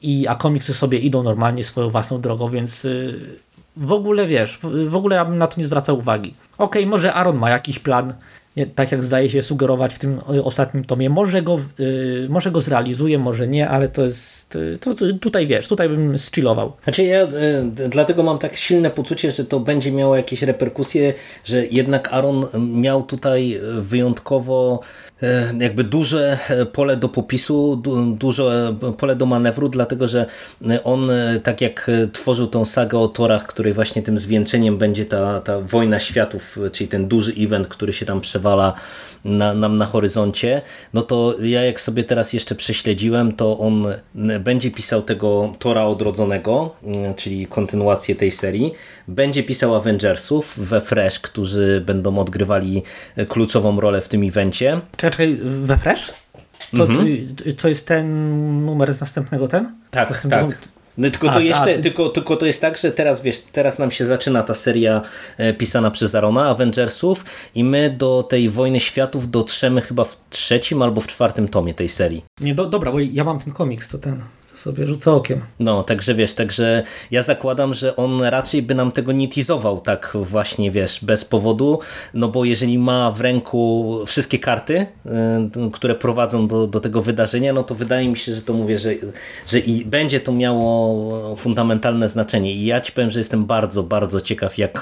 i, 0.02 0.28
a 0.28 0.36
komiksy 0.36 0.74
sobie 0.74 1.00
idą 1.00 1.24
normalnie 1.24 1.64
swoją 1.64 1.90
własną 1.90 2.22
drogą, 2.22 2.50
więc 2.50 2.86
y, 2.86 3.20
w 3.78 3.92
ogóle 3.92 4.28
wiesz, 4.28 4.60
w 4.88 4.96
ogóle 4.96 5.16
ja 5.16 5.26
bym 5.26 5.38
na 5.38 5.48
to 5.48 5.60
nie 5.62 5.68
zwracał 5.68 5.98
uwagi. 5.98 6.34
Okej, 6.58 6.82
okay, 6.82 6.92
może 6.92 7.14
Aaron 7.14 7.38
ma 7.38 7.50
jakiś 7.50 7.80
plan, 7.80 8.14
tak 8.76 8.92
jak 8.92 9.04
zdaje 9.04 9.30
się 9.30 9.42
sugerować 9.42 9.94
w 9.94 10.00
tym 10.00 10.20
ostatnim 10.44 10.84
tomie. 10.84 11.10
Może 11.10 11.42
go, 11.42 11.60
yy, 11.80 12.28
może 12.30 12.52
go 12.52 12.62
zrealizuje, 12.62 13.20
może 13.20 13.48
nie, 13.48 13.70
ale 13.70 13.88
to 13.88 14.04
jest, 14.04 14.58
to, 14.80 14.94
to 14.94 15.06
tutaj 15.22 15.48
wiesz, 15.48 15.68
tutaj 15.68 15.90
bym 15.90 16.18
zchillował. 16.18 16.74
Znaczy 16.84 17.04
ja 17.04 17.24
y, 17.24 17.30
dlatego 17.90 18.24
mam 18.24 18.40
tak 18.40 18.56
silne 18.56 18.92
poczucie, 18.92 19.32
że 19.32 19.46
to 19.46 19.60
będzie 19.60 19.92
miało 19.92 20.16
jakieś 20.16 20.42
reperkusje, 20.42 21.14
że 21.44 21.66
jednak 21.66 22.14
Aaron 22.14 22.46
miał 22.82 23.04
tutaj 23.04 23.60
wyjątkowo 23.80 24.82
E, 25.15 25.15
jakby 25.60 25.84
duże 25.84 26.38
e, 26.50 26.66
pole 26.66 26.98
do 26.98 27.10
popisu, 27.10 27.82
duże 28.18 28.76
pole 28.98 29.16
do 29.16 29.26
manewru, 29.26 29.70
dlatego 29.70 30.08
że 30.08 30.26
on, 30.84 31.10
e, 31.12 31.40
tak 31.40 31.62
jak 31.62 31.92
tworzył 32.14 32.48
tą 32.48 32.66
sagę 32.66 33.00
o 33.00 33.08
torach, 33.08 33.48
której 33.48 33.74
właśnie 33.74 34.02
tym 34.02 34.18
zwieńczeniem 34.18 34.78
będzie 34.78 35.06
ta, 35.06 35.42
ta 35.42 35.62
wojna 35.62 36.00
światów, 36.00 36.60
czyli 36.72 36.88
ten 36.88 37.08
duży 37.08 37.34
event, 37.40 37.68
który 37.68 37.94
się 37.94 38.06
tam 38.06 38.22
przewala 38.22 38.74
na, 39.26 39.54
nam 39.54 39.78
na 39.78 39.86
horyzoncie, 39.86 40.62
no 40.94 41.02
to 41.02 41.36
ja 41.42 41.64
jak 41.64 41.82
sobie 41.82 42.04
teraz 42.04 42.34
jeszcze 42.34 42.56
prześledziłem, 42.56 43.34
to 43.34 43.58
on 43.58 43.88
będzie 44.40 44.72
pisał 44.72 45.02
tego 45.02 45.54
Tora 45.60 45.86
Odrodzonego, 45.86 46.76
czyli 47.16 47.48
kontynuację 47.48 48.16
tej 48.16 48.32
serii, 48.32 48.74
będzie 49.08 49.44
pisał 49.44 49.76
Avengersów 49.76 50.60
we 50.60 50.82
Fresh, 50.82 51.20
którzy 51.20 51.84
będą 51.86 52.18
odgrywali 52.18 52.84
kluczową 53.28 53.80
rolę 53.80 54.02
w 54.02 54.08
tym 54.08 54.24
evencie. 54.24 54.82
Czekaj, 55.16 55.38
we 55.42 55.78
Fresh? 55.78 56.14
To, 56.78 56.84
mhm. 56.84 57.08
to, 57.36 57.44
to, 57.62 57.68
jest 57.68 57.88
ten 57.88 58.66
numer 58.66 58.94
z 58.94 59.02
następnego 59.02 59.48
ten? 59.48 59.76
Tak, 59.92 60.22
tak. 60.30 60.70
No, 60.98 61.10
tylko, 61.12 61.32
a, 61.32 61.34
to 61.34 61.40
jeszcze, 61.40 61.76
ty... 61.76 61.82
tylko, 61.82 62.10
tylko 62.10 62.36
to 62.36 62.46
jest 62.46 62.62
tak, 62.62 62.78
że 62.78 62.92
teraz 62.92 63.22
wiesz, 63.22 63.40
teraz 63.40 63.80
nam 63.80 63.92
się 63.92 64.06
zaczyna 64.06 64.44
ta 64.44 64.56
seria 64.56 65.02
e, 65.38 65.54
pisana 65.54 65.92
przez 65.92 66.16
Arona, 66.16 66.50
Avengersów 66.50 67.26
i 67.56 67.64
my 67.64 67.90
do 67.90 68.24
tej 68.24 68.50
Wojny 68.50 68.80
Światów 68.80 69.32
dotrzemy 69.32 69.82
chyba 69.82 70.04
w 70.04 70.18
trzecim 70.30 70.82
albo 70.82 71.02
w 71.02 71.08
czwartym 71.08 71.48
tomie 71.48 71.74
tej 71.74 71.90
serii. 71.90 72.24
Nie, 72.42 72.56
do, 72.56 72.66
dobra, 72.66 72.92
bo 72.92 73.00
ja 73.00 73.24
mam 73.24 73.40
ten 73.40 73.54
komiks, 73.54 73.88
to 73.88 73.98
ten 73.98 74.22
sobie 74.58 74.88
rzucę 74.88 75.12
okiem. 75.12 75.42
No, 75.60 75.84
także 75.84 76.16
wiesz, 76.16 76.34
także 76.34 76.84
ja 77.12 77.22
zakładam, 77.22 77.74
że 77.74 77.96
on 77.96 78.22
raczej 78.22 78.62
by 78.62 78.76
nam 78.76 78.92
tego 78.92 79.12
nie 79.12 79.28
teasował 79.28 79.80
tak 79.80 80.18
właśnie, 80.22 80.72
wiesz, 80.72 81.06
bez 81.06 81.26
powodu, 81.26 81.80
no 82.14 82.28
bo 82.28 82.46
jeżeli 82.46 82.80
ma 82.80 83.12
w 83.12 83.22
ręku 83.22 84.00
wszystkie 84.06 84.40
karty, 84.40 84.86
y, 85.06 85.72
które 85.74 85.96
prowadzą 85.96 86.48
do, 86.48 86.68
do 86.68 86.80
tego 86.80 87.02
wydarzenia, 87.02 87.54
no 87.54 87.64
to 87.64 87.76
wydaje 87.76 88.10
mi 88.10 88.18
się, 88.18 88.36
że 88.36 88.42
to 88.42 88.54
mówię, 88.54 88.80
że, 88.80 88.94
że 89.48 89.60
i 89.60 89.86
będzie 89.86 90.20
to 90.20 90.34
miało 90.34 91.36
fundamentalne 91.36 92.10
znaczenie 92.10 92.54
i 92.54 92.66
ja 92.66 92.82
ci 92.82 92.92
powiem, 92.92 93.12
że 93.12 93.20
jestem 93.20 93.46
bardzo, 93.46 93.84
bardzo 93.84 94.22
ciekaw, 94.22 94.58
jak 94.58 94.82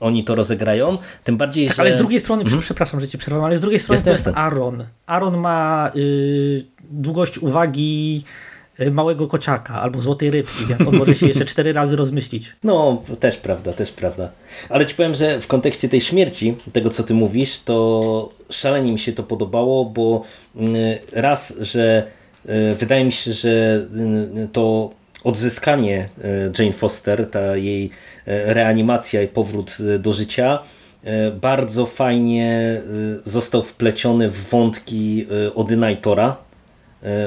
oni 0.00 0.24
to 0.24 0.34
rozegrają, 0.34 0.98
tym 1.24 1.36
bardziej, 1.36 1.66
tak, 1.66 1.76
że... 1.76 1.82
ale 1.82 1.92
z 1.92 1.96
drugiej 1.96 2.20
strony, 2.20 2.42
mhm. 2.42 2.62
przepraszam, 2.62 3.00
że 3.00 3.08
ci 3.08 3.18
przerwam, 3.18 3.44
ale 3.44 3.56
z 3.56 3.60
drugiej 3.60 3.80
strony 3.80 4.02
to 4.02 4.10
jest 4.10 4.28
Aaron. 4.34 4.84
Aaron 5.06 5.36
ma 5.36 5.90
yy, 5.94 6.64
długość 6.90 7.38
uwagi 7.38 8.24
Y, 8.24 8.53
małego 8.90 9.26
kociaka 9.26 9.80
albo 9.80 10.00
złotej 10.00 10.30
rybki, 10.30 10.66
więc 10.66 10.86
on 10.86 10.96
może 10.96 11.14
się 11.14 11.26
jeszcze 11.26 11.44
cztery 11.44 11.72
razy 11.72 11.96
rozmyślić. 11.96 12.52
No, 12.64 13.02
też 13.20 13.36
prawda, 13.36 13.72
też 13.72 13.92
prawda. 13.92 14.28
Ale 14.68 14.86
ci 14.86 14.94
powiem, 14.94 15.14
że 15.14 15.40
w 15.40 15.46
kontekście 15.46 15.88
tej 15.88 16.00
śmierci, 16.00 16.56
tego 16.72 16.90
co 16.90 17.02
ty 17.02 17.14
mówisz, 17.14 17.58
to 17.58 18.28
szalenie 18.50 18.92
mi 18.92 18.98
się 18.98 19.12
to 19.12 19.22
podobało, 19.22 19.84
bo 19.84 20.22
y, 20.56 20.60
raz, 21.12 21.58
że 21.60 22.06
y, 22.46 22.74
wydaje 22.74 23.04
mi 23.04 23.12
się, 23.12 23.32
że 23.32 23.86
to 24.52 24.90
odzyskanie 25.24 26.06
Jane 26.58 26.72
Foster, 26.72 27.30
ta 27.30 27.56
jej 27.56 27.90
reanimacja 28.26 29.22
i 29.22 29.28
powrót 29.28 29.76
do 29.98 30.12
życia 30.12 30.58
bardzo 31.40 31.86
fajnie 31.86 32.80
został 33.26 33.62
wpleciony 33.62 34.30
w 34.30 34.48
wątki 34.50 35.26
Odyna 35.54 35.90
i 35.90 35.96
Tora, 35.96 36.36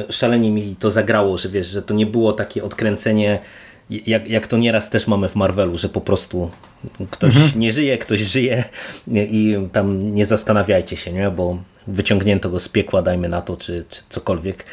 szalenie 0.10 0.52
mi 0.52 0.76
to 0.76 0.92
zagrało, 0.92 1.38
że 1.38 1.50
wiesz, 1.50 1.68
że 1.68 1.82
to 1.82 1.94
nie 1.94 2.06
było 2.06 2.34
takie 2.34 2.64
odkręcenie, 2.64 3.40
jak, 3.90 4.30
jak 4.30 4.48
to 4.48 4.58
nieraz 4.58 4.90
też 4.90 5.08
mamy 5.08 5.30
w 5.30 5.36
Marvelu, 5.36 5.78
że 5.78 5.90
po 5.90 6.02
prostu 6.02 6.52
ktoś 7.12 7.36
mhm. 7.36 7.60
nie 7.60 7.72
żyje, 7.72 7.98
ktoś 7.98 8.20
żyje 8.20 8.64
i 9.08 9.58
tam 9.72 10.16
nie 10.16 10.26
zastanawiajcie 10.26 10.98
się, 10.98 11.14
nie? 11.14 11.32
bo 11.32 11.58
wyciągnięto 11.88 12.50
go 12.50 12.60
z 12.60 12.70
piekła, 12.70 13.02
dajmy 13.02 13.30
na 13.30 13.42
to, 13.42 13.58
czy, 13.58 13.86
czy 13.90 14.02
cokolwiek, 14.10 14.66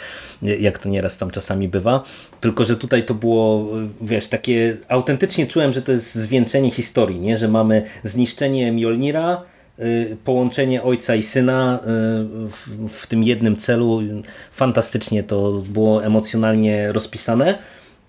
jak 0.43 0.79
to 0.79 0.89
nieraz 0.89 1.17
tam 1.17 1.31
czasami 1.31 1.69
bywa. 1.69 2.05
Tylko, 2.41 2.65
że 2.65 2.77
tutaj 2.77 3.07
to 3.07 3.15
było, 3.15 3.69
wiesz, 4.01 4.29
takie 4.29 4.77
autentycznie 4.89 5.47
czułem, 5.47 5.73
że 5.73 5.83
to 5.83 5.93
jest 5.93 6.15
zwieńczenie 6.15 6.71
historii, 6.71 7.21
nie? 7.21 7.37
że 7.37 7.49
mamy 7.49 7.83
zniszczenie 8.05 8.73
Mjolnira, 8.73 9.43
połączenie 10.25 10.83
ojca 10.83 11.15
i 11.15 11.23
syna 11.23 11.79
y, 11.79 11.87
w, 12.49 12.89
w, 12.89 13.07
tym 13.07 13.25
jednym 13.25 13.57
celu. 13.57 14.01
Fantastycznie 14.53 15.23
to 15.23 15.53
było 15.53 16.05
emocjonalnie 16.05 16.93
rozpisane 16.93 17.59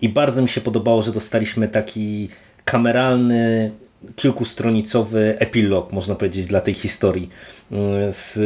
i 0.00 0.08
bardzo 0.08 0.42
mi 0.42 0.48
się 0.48 0.60
podobało, 0.60 1.02
że 1.02 1.12
dostaliśmy 1.12 1.68
taki 1.68 2.28
kameralny, 2.64 3.70
kilkustronicowy 4.16 5.38
epilog, 5.38 5.92
można 5.92 6.14
powiedzieć, 6.14 6.46
dla 6.46 6.60
tej 6.60 6.74
historii. 6.74 7.28
Y, 7.72 7.76
z 8.12 8.38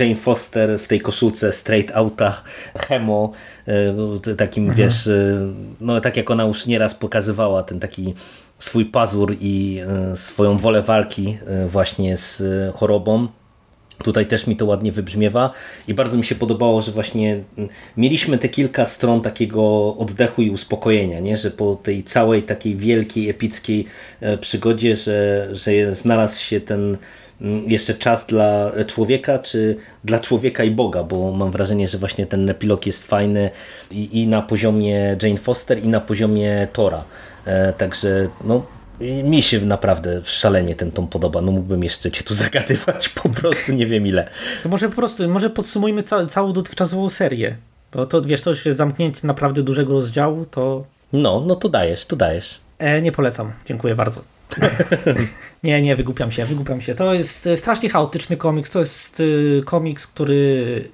Jane 0.00 0.16
Foster 0.16 0.78
w 0.78 0.88
tej 0.88 1.00
koszulce 1.00 1.52
straight 1.52 1.96
outa, 1.96 2.42
chemo, 2.78 3.32
takim 4.38 4.64
mhm. 4.64 4.78
wiesz, 4.78 5.08
no 5.80 6.00
tak 6.00 6.16
jak 6.16 6.30
ona 6.30 6.44
już 6.44 6.66
nieraz 6.66 6.94
pokazywała, 6.94 7.62
ten 7.62 7.80
taki 7.80 8.14
swój 8.58 8.84
pazur 8.84 9.36
i 9.40 9.80
swoją 10.14 10.56
wolę 10.56 10.82
walki 10.82 11.38
właśnie 11.66 12.16
z 12.16 12.42
chorobą. 12.74 13.28
Tutaj 14.04 14.26
też 14.26 14.46
mi 14.46 14.56
to 14.56 14.66
ładnie 14.66 14.92
wybrzmiewa 14.92 15.52
i 15.88 15.94
bardzo 15.94 16.18
mi 16.18 16.24
się 16.24 16.34
podobało, 16.34 16.82
że 16.82 16.92
właśnie 16.92 17.40
mieliśmy 17.96 18.38
te 18.38 18.48
kilka 18.48 18.86
stron 18.86 19.20
takiego 19.20 19.96
oddechu 19.96 20.42
i 20.42 20.50
uspokojenia, 20.50 21.20
nie? 21.20 21.36
że 21.36 21.50
po 21.50 21.74
tej 21.74 22.04
całej 22.04 22.42
takiej 22.42 22.76
wielkiej, 22.76 23.30
epickiej 23.30 23.86
przygodzie, 24.40 24.96
że, 24.96 25.48
że 25.52 25.94
znalazł 25.94 26.44
się 26.44 26.60
ten 26.60 26.98
jeszcze 27.66 27.94
czas 27.94 28.26
dla 28.26 28.72
człowieka, 28.86 29.38
czy 29.38 29.76
dla 30.04 30.20
człowieka 30.20 30.64
i 30.64 30.70
Boga, 30.70 31.02
bo 31.02 31.32
mam 31.32 31.50
wrażenie, 31.50 31.88
że 31.88 31.98
właśnie 31.98 32.26
ten 32.26 32.50
epilog 32.50 32.86
jest 32.86 33.06
fajny 33.06 33.50
i, 33.90 34.22
i 34.22 34.26
na 34.26 34.42
poziomie 34.42 35.16
Jane 35.22 35.36
Foster, 35.36 35.84
i 35.84 35.88
na 35.88 36.00
poziomie 36.00 36.68
Tora. 36.72 37.04
E, 37.44 37.72
także 37.72 38.28
no, 38.44 38.62
mi 39.00 39.42
się 39.42 39.60
naprawdę 39.60 40.20
szalenie 40.24 40.74
ten 40.74 40.90
tom 40.90 41.08
podoba. 41.08 41.40
No 41.40 41.52
mógłbym 41.52 41.84
jeszcze 41.84 42.10
cię 42.10 42.24
tu 42.24 42.34
zagadywać 42.44 43.08
po 43.08 43.28
prostu 43.28 43.72
nie 43.72 43.86
wiem 43.86 44.06
ile. 44.06 44.28
To 44.62 44.68
może 44.68 44.88
po 44.88 44.96
prostu, 44.96 45.28
może 45.28 45.50
podsumujmy 45.50 46.02
ca 46.02 46.26
całą 46.26 46.52
dotychczasową 46.52 47.08
serię. 47.08 47.56
Bo 47.92 48.06
to 48.06 48.22
wiesz, 48.22 48.42
to 48.42 48.50
już 48.50 48.66
jest 48.66 48.78
zamknięcie 48.78 49.26
naprawdę 49.26 49.62
dużego 49.62 49.92
rozdziału, 49.92 50.44
to... 50.44 50.84
No, 51.12 51.44
no 51.46 51.54
to 51.56 51.68
dajesz, 51.68 52.06
to 52.06 52.16
dajesz. 52.16 52.60
E, 52.78 53.02
nie 53.02 53.12
polecam, 53.12 53.52
dziękuję 53.66 53.94
bardzo. 53.94 54.22
nie, 55.64 55.82
nie, 55.82 55.96
wygłupiam 55.96 56.30
się, 56.30 56.44
wygłupiam 56.44 56.80
się. 56.80 56.94
To 56.94 57.14
jest 57.14 57.46
e, 57.46 57.56
strasznie 57.56 57.88
chaotyczny 57.88 58.36
komiks, 58.36 58.70
to 58.70 58.78
jest 58.78 59.20
y, 59.20 59.62
komiks, 59.64 60.06
który 60.06 60.34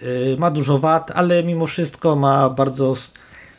y, 0.03 0.37
ma 0.38 0.51
dużo 0.51 0.79
wad, 0.79 1.12
ale 1.14 1.42
mimo 1.42 1.66
wszystko 1.66 2.16
ma 2.16 2.51
bardzo 2.51 2.95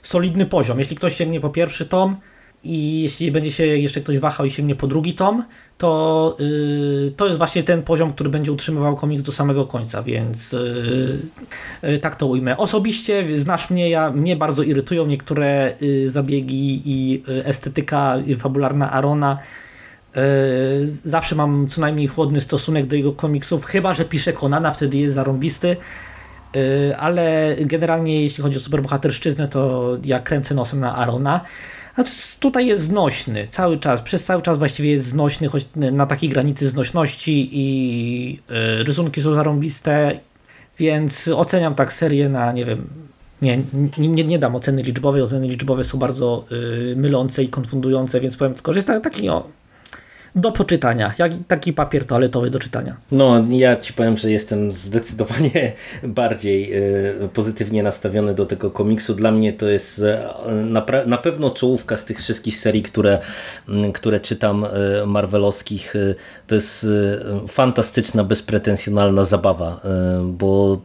solidny 0.01 0.45
poziom. 0.45 0.79
Jeśli 0.79 0.95
ktoś 0.95 1.15
sięgnie 1.15 1.39
po 1.39 1.49
pierwszy 1.49 1.85
tom, 1.85 2.17
i 2.67 3.01
jeśli 3.01 3.31
będzie 3.31 3.51
się 3.51 3.65
jeszcze 3.65 4.01
ktoś 4.01 4.19
wahał 4.19 4.45
i 4.45 4.51
sięgnie 4.51 4.75
po 4.75 4.87
drugi 4.87 5.13
tom, 5.13 5.43
to 5.77 6.35
yy, 6.39 7.11
to 7.11 7.25
jest 7.25 7.37
właśnie 7.37 7.63
ten 7.63 7.83
poziom, 7.83 8.11
który 8.11 8.29
będzie 8.29 8.51
utrzymywał 8.51 8.95
komiks 8.95 9.23
do 9.23 9.31
samego 9.31 9.65
końca, 9.65 10.03
więc 10.03 10.51
yy, 10.51 11.19
yy, 11.83 11.99
tak 11.99 12.15
to 12.15 12.27
ujmę. 12.27 12.57
Osobiście 12.57 13.37
znasz 13.37 13.69
mnie, 13.69 13.89
ja, 13.89 14.11
mnie 14.11 14.35
bardzo 14.35 14.63
irytują 14.63 15.05
niektóre 15.05 15.73
y, 15.81 16.09
zabiegi 16.09 16.81
i 16.85 17.23
y, 17.29 17.45
estetyka 17.45 18.15
fabularna 18.39 18.91
Arona. 18.91 19.37
Y, 20.17 20.87
zawsze 20.87 21.35
mam 21.35 21.67
co 21.67 21.81
najmniej 21.81 22.07
chłodny 22.07 22.41
stosunek 22.41 22.85
do 22.85 22.95
jego 22.95 23.13
komiksów, 23.13 23.65
chyba 23.65 23.93
że 23.93 24.05
pisze 24.05 24.33
Konana, 24.33 24.71
wtedy 24.71 24.97
jest 24.97 25.15
zarąbisty 25.15 25.77
ale 26.97 27.55
generalnie 27.59 28.21
jeśli 28.21 28.43
chodzi 28.43 28.57
o 28.57 28.59
superbohaterszczyznę, 28.59 29.47
to 29.47 29.91
ja 30.05 30.19
kręcę 30.19 30.55
nosem 30.55 30.79
na 30.79 30.95
Arona. 30.95 31.41
Tutaj 32.39 32.67
jest 32.67 32.83
znośny 32.83 33.47
cały 33.47 33.79
czas, 33.79 34.01
przez 34.01 34.25
cały 34.25 34.41
czas 34.41 34.57
właściwie 34.57 34.91
jest 34.91 35.05
znośny, 35.05 35.47
choć 35.47 35.65
na 35.75 36.05
takiej 36.05 36.29
granicy 36.29 36.69
znośności 36.69 37.49
i 37.51 38.39
yy, 38.49 38.83
rysunki 38.83 39.21
są 39.21 39.33
zarąbiste, 39.33 40.19
więc 40.77 41.27
oceniam 41.27 41.75
tak 41.75 41.93
serię 41.93 42.29
na, 42.29 42.51
nie 42.51 42.65
wiem, 42.65 42.87
nie, 43.41 43.63
nie, 43.97 44.23
nie 44.23 44.39
dam 44.39 44.55
oceny 44.55 44.81
liczbowej, 44.81 45.21
oceny 45.21 45.47
liczbowe 45.47 45.83
są 45.83 45.97
bardzo 45.97 46.45
yy, 46.51 46.95
mylące 46.95 47.43
i 47.43 47.49
konfundujące, 47.49 48.21
więc 48.21 48.37
powiem 48.37 48.53
tylko, 48.53 48.73
że 48.73 48.77
jest 48.77 48.87
taki 49.03 49.29
o, 49.29 49.47
do 50.37 50.51
poczytania, 50.51 51.13
jak 51.17 51.31
taki 51.47 51.73
papier 51.73 52.05
toaletowy 52.05 52.49
do 52.49 52.59
czytania. 52.59 52.95
No, 53.11 53.45
ja 53.49 53.75
ci 53.75 53.93
powiem, 53.93 54.17
że 54.17 54.31
jestem 54.31 54.71
zdecydowanie 54.71 55.73
bardziej 56.03 56.73
e, 56.73 56.81
pozytywnie 57.33 57.83
nastawiony 57.83 58.33
do 58.33 58.45
tego 58.45 58.71
komiksu. 58.71 59.15
Dla 59.15 59.31
mnie 59.31 59.53
to 59.53 59.67
jest 59.67 59.99
e, 59.99 60.29
na, 61.05 61.17
pewno 61.17 61.49
czołówka 61.49 61.97
z 61.97 62.05
tych 62.05 62.17
wszystkich 62.19 62.57
serii, 62.57 62.83
które, 62.83 63.19
które 63.93 64.19
czytam 64.19 64.65
e, 64.65 65.05
marvelowskich. 65.05 65.93
To 66.47 66.55
jest 66.55 66.87
fantastyczna, 67.47 68.23
bezpretensjonalna 68.23 69.23
zabawa, 69.23 69.81
bo 70.23 70.81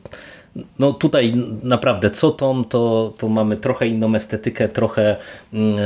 no 0.79 0.93
tutaj 0.93 1.35
naprawdę 1.63 2.11
co 2.11 2.31
tom, 2.31 2.65
to, 2.65 3.13
to 3.19 3.29
mamy 3.29 3.57
trochę 3.57 3.87
inną 3.87 4.15
estetykę, 4.15 4.69
trochę, 4.69 5.17
mm, 5.53 5.77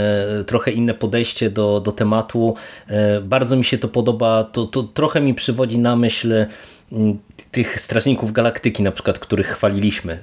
e, 0.41 0.45
trochę 0.45 0.71
inne 0.71 0.95
podejście 0.95 1.51
do, 1.51 1.81
do 1.81 1.93
tematu. 1.93 2.55
E, 2.89 3.21
bardzo 3.21 3.57
mi 3.57 3.65
się 3.65 3.79
to 3.79 3.89
podoba, 3.89 4.45
to, 4.45 4.67
to 4.67 4.83
trochę 4.83 5.21
mi 5.21 5.35
przywodzi 5.35 5.79
na 5.79 5.97
myśl 5.97 6.47
mm, 6.93 7.19
tych 7.57 7.81
Strażników 7.81 8.33
Galaktyki 8.33 8.83
na 8.83 8.93
przykład, 8.93 9.19
których 9.19 9.47
chwaliliśmy, 9.47 10.19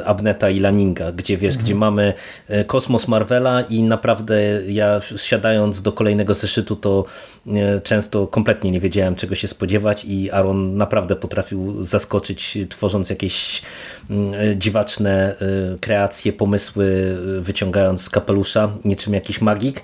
e, 0.00 0.06
Abneta 0.06 0.50
i 0.50 0.60
Laninga, 0.60 1.12
gdzie 1.12 1.36
wiesz, 1.36 1.54
mhm. 1.54 1.64
gdzie 1.64 1.74
mamy 1.74 2.14
e, 2.48 2.64
kosmos 2.64 3.08
Marvela 3.08 3.60
i 3.60 3.82
naprawdę 3.82 4.40
ja 4.68 5.00
siadając 5.16 5.82
do 5.82 5.92
kolejnego 5.92 6.34
zeszytu 6.34 6.76
to 6.76 7.04
e, 7.46 7.80
często 7.80 8.26
kompletnie 8.26 8.70
nie 8.70 8.80
wiedziałem 8.80 9.14
czego 9.14 9.34
się 9.34 9.48
spodziewać 9.48 10.04
i 10.04 10.30
Aaron 10.30 10.76
naprawdę 10.76 11.16
potrafił 11.16 11.84
zaskoczyć 11.84 12.58
tworząc 12.68 13.10
jakieś 13.10 13.62
mm, 14.10 14.60
dziwaczne 14.60 15.34
kreacje, 15.80 16.32
pomysły 16.32 17.16
wyciągając 17.40 18.02
z 18.02 18.10
kapelusza 18.10 18.72
niczym 18.84 19.14
jakiś 19.14 19.40
magik 19.40 19.82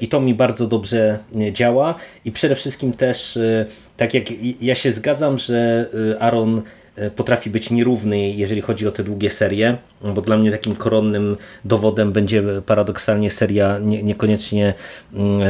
i 0.00 0.08
to 0.08 0.20
mi 0.20 0.34
bardzo 0.34 0.66
dobrze 0.66 1.18
działa 1.52 1.94
i 2.24 2.32
przede 2.32 2.54
wszystkim 2.54 2.92
też 2.92 3.38
tak 3.96 4.14
jak 4.14 4.24
ja 4.60 4.74
się 4.74 4.92
zgadzam, 4.92 5.38
że 5.38 5.86
y, 6.12 6.20
Aaron 6.20 6.62
y, 6.98 7.10
potrafi 7.10 7.50
być 7.50 7.70
nierówny, 7.70 8.30
jeżeli 8.30 8.60
chodzi 8.60 8.86
o 8.88 8.92
te 8.92 9.04
długie 9.04 9.30
serie, 9.30 9.76
bo 10.14 10.20
dla 10.20 10.36
mnie 10.36 10.50
takim 10.50 10.76
koronnym 10.76 11.36
dowodem 11.64 12.12
będzie 12.12 12.42
paradoksalnie 12.66 13.30
seria 13.30 13.78
nie, 13.78 14.02
niekoniecznie 14.02 14.74
mm, 15.14 15.40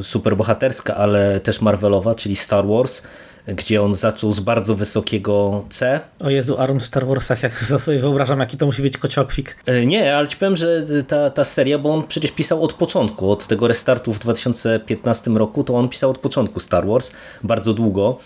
y, 0.00 0.04
superbohaterska, 0.04 0.94
ale 0.94 1.40
też 1.40 1.60
Marvelowa, 1.60 2.14
czyli 2.14 2.36
Star 2.36 2.66
Wars, 2.66 3.02
gdzie 3.46 3.82
on 3.82 3.94
zaczął 3.94 4.32
z 4.32 4.40
bardzo 4.40 4.74
wysokiego 4.74 5.64
C. 5.70 6.00
O 6.20 6.30
Jezu, 6.30 6.58
Aaron 6.58 6.80
w 6.80 6.84
Star 6.84 7.06
Warsach, 7.06 7.42
jak 7.42 7.56
sobie 7.58 7.98
wyobrażam, 7.98 8.40
jaki 8.40 8.56
to 8.56 8.66
musi 8.66 8.82
być 8.82 8.98
kociokwik. 8.98 9.56
E, 9.66 9.86
nie, 9.86 10.16
ale 10.16 10.28
ci 10.28 10.36
powiem, 10.36 10.56
że 10.56 10.84
ta, 11.08 11.30
ta 11.30 11.44
seria, 11.44 11.78
bo 11.78 11.94
on 11.94 12.06
przecież 12.06 12.30
pisał 12.30 12.62
od 12.62 12.72
początku, 12.72 13.30
od 13.30 13.46
tego 13.46 13.68
restartu 13.68 14.12
w 14.12 14.18
2015 14.18 15.30
roku, 15.30 15.64
to 15.64 15.74
on 15.74 15.88
pisał 15.88 16.10
od 16.10 16.18
początku 16.18 16.60
Star 16.60 16.86
Wars, 16.86 17.10
bardzo 17.42 17.74
długo 17.74 18.18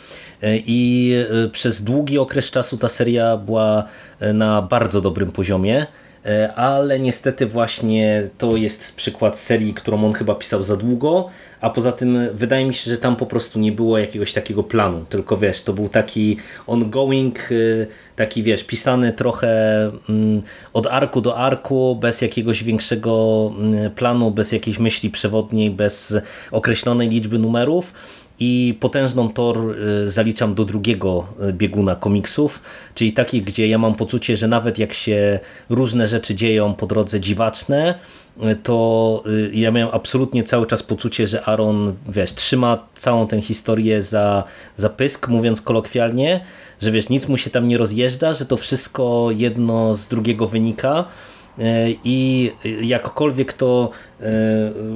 e, 0.43 0.57
i 0.57 1.13
e, 1.45 1.49
przez 1.49 1.85
długi 1.85 2.19
okres 2.19 2.51
czasu 2.51 2.77
ta 2.77 2.89
seria 2.89 3.37
była 3.37 3.85
na 4.35 4.63
bardzo 4.63 5.01
dobrym 5.01 5.33
poziomie. 5.33 5.87
E, 6.29 6.55
ale 6.55 7.01
niestety 7.01 7.47
właśnie 7.47 8.29
to 8.39 8.57
jest 8.57 8.97
przykład 8.97 9.39
serii, 9.39 9.75
którą 9.75 10.05
on 10.05 10.13
chyba 10.13 10.35
pisał 10.35 10.63
za 10.63 10.77
długo, 10.77 11.29
a 11.61 11.71
poza 11.71 11.93
tym 11.93 12.29
wydaje 12.33 12.65
mi 12.65 12.75
się, 12.75 12.91
że 12.91 12.97
tam 12.97 13.17
po 13.17 13.27
prostu 13.27 13.59
nie 13.59 13.73
było 13.73 13.99
jakiegoś 13.99 14.33
takiego 14.33 14.63
planu, 14.63 15.05
tylko 15.09 15.37
wiesz, 15.37 15.63
to 15.63 15.73
był 15.73 15.89
taki 15.89 16.37
ongoing, 16.67 17.39
e, 17.39 17.87
taki 18.17 18.43
wiesz, 18.43 18.65
pisany 18.65 19.13
trochę 19.13 19.83
mm, 20.09 20.43
od 20.73 20.87
arku 20.87 21.21
do 21.21 21.37
arku, 21.37 21.97
bez 22.01 22.21
jakiegoś 22.21 22.65
większego 22.65 23.53
mm, 23.59 23.91
planu, 23.91 24.31
bez 24.31 24.53
jakiejś 24.53 24.79
myśli 24.79 25.11
przewodniej, 25.11 25.71
bez 25.71 26.17
określonej 26.51 27.09
liczby 27.09 27.39
numerów 27.39 27.93
i 28.41 28.79
potężną 28.81 29.33
tor 29.33 29.77
y, 30.05 30.11
zaliczam 30.11 30.55
do 30.55 30.65
drugiego 30.65 31.27
y, 31.49 31.53
bieguna 31.53 31.97
komiksów, 31.97 32.63
czyli 32.95 33.13
takich, 33.13 33.45
gdzie 33.45 33.69
ja 33.69 33.79
mam 33.79 33.95
poczucie, 33.95 34.37
że 34.37 34.49
nawet 34.49 34.79
jak 34.79 34.95
się 34.95 35.39
różne 35.69 36.09
rzeczy 36.09 36.35
dzieją 36.35 36.75
po 36.75 36.87
drodze 36.87 37.21
dziwaczne, 37.21 37.95
y, 38.43 38.57
to 38.57 39.23
ja 39.53 39.71
miałem 39.71 39.95
absolutnie 39.95 40.45
cały 40.45 40.67
czas 40.67 40.83
poczucie, 40.83 41.27
że 41.27 41.45
Aaron 41.45 41.95
wiesz, 42.09 42.35
trzyma 42.35 42.87
całą 42.95 43.27
tę 43.27 43.43
historię 43.43 44.03
za, 44.03 44.45
za 44.77 44.89
pysk, 44.89 45.29
mówiąc 45.29 45.61
kolokwialnie, 45.61 46.45
że 46.83 46.91
wiesz, 46.91 47.09
nic 47.09 47.29
mu 47.29 47.37
się 47.37 47.51
tam 47.51 47.69
nie 47.69 47.79
rozjeżdża, 47.79 48.35
że 48.35 48.47
to 48.47 48.57
wszystko 48.57 49.29
jedno 49.37 49.95
z 49.95 50.09
drugiego 50.09 50.49
wynika 50.49 51.05
i 52.05 52.51
jakkolwiek 52.83 53.53
to 53.53 53.91
e, 54.21 54.25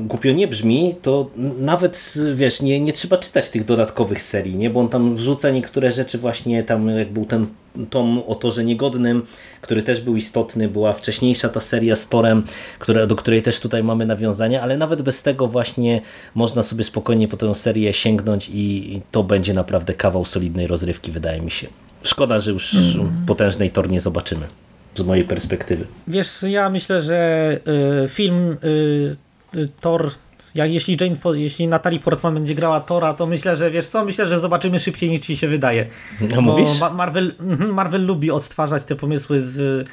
głupio 0.04 0.32
nie 0.32 0.48
brzmi, 0.48 0.94
to 1.02 1.30
nawet 1.58 2.14
wiesz, 2.34 2.62
nie, 2.62 2.80
nie 2.80 2.92
trzeba 2.92 3.16
czytać 3.16 3.48
tych 3.48 3.64
dodatkowych 3.64 4.22
serii, 4.22 4.56
nie? 4.56 4.70
bo 4.70 4.80
on 4.80 4.88
tam 4.88 5.14
wrzuca 5.14 5.50
niektóre 5.50 5.92
rzeczy 5.92 6.18
właśnie 6.18 6.62
tam 6.62 6.88
jak 6.88 7.12
był 7.12 7.24
ten 7.24 7.46
tom 7.90 8.22
o 8.26 8.34
torze 8.34 8.64
niegodnym, 8.64 9.26
który 9.60 9.82
też 9.82 10.00
był 10.00 10.16
istotny, 10.16 10.68
była 10.68 10.92
wcześniejsza 10.92 11.48
ta 11.48 11.60
seria 11.60 11.96
z 11.96 12.08
Torem, 12.08 12.42
które, 12.78 13.06
do 13.06 13.16
której 13.16 13.42
też 13.42 13.60
tutaj 13.60 13.82
mamy 13.82 14.06
nawiązania, 14.06 14.62
ale 14.62 14.76
nawet 14.76 15.02
bez 15.02 15.22
tego 15.22 15.48
właśnie 15.48 16.00
można 16.34 16.62
sobie 16.62 16.84
spokojnie 16.84 17.28
po 17.28 17.36
tę 17.36 17.54
serię 17.54 17.92
sięgnąć 17.92 18.50
i 18.52 19.00
to 19.10 19.22
będzie 19.22 19.54
naprawdę 19.54 19.94
kawał 19.94 20.24
solidnej 20.24 20.66
rozrywki, 20.66 21.12
wydaje 21.12 21.40
mi 21.40 21.50
się. 21.50 21.66
Szkoda, 22.02 22.40
że 22.40 22.50
już 22.50 22.74
mm. 22.74 23.24
potężnej 23.26 23.70
Tor 23.70 23.90
nie 23.90 24.00
zobaczymy 24.00 24.46
z 24.94 25.02
mojej 25.02 25.24
perspektywy. 25.24 25.86
Wiesz, 26.08 26.42
ja 26.42 26.70
myślę, 26.70 27.00
że 27.00 27.58
y, 28.04 28.08
film 28.08 28.56
y, 28.64 29.16
y, 29.56 29.68
Thor 29.80 30.10
jak 30.54 30.72
jeśli 30.72 30.96
Jane, 31.00 31.16
jeśli 31.34 31.68
Natalie 31.68 32.00
Portman 32.00 32.34
będzie 32.34 32.54
grała 32.54 32.80
Tora, 32.80 33.14
to 33.14 33.26
myślę, 33.26 33.56
że 33.56 33.70
wiesz 33.70 33.86
co, 33.86 34.04
myślę, 34.04 34.26
że 34.26 34.38
zobaczymy 34.38 34.78
szybciej 34.78 35.10
niż 35.10 35.20
ci 35.20 35.36
się 35.36 35.48
wydaje. 35.48 35.86
No, 36.20 36.36
Bo 36.36 36.42
mówisz? 36.42 36.80
Marvel, 36.92 37.34
mhm, 37.40 37.74
Marvel 37.74 38.06
lubi 38.06 38.30
odtwarzać 38.30 38.84
te 38.84 38.96
pomysły 38.96 39.40
z, 39.40 39.88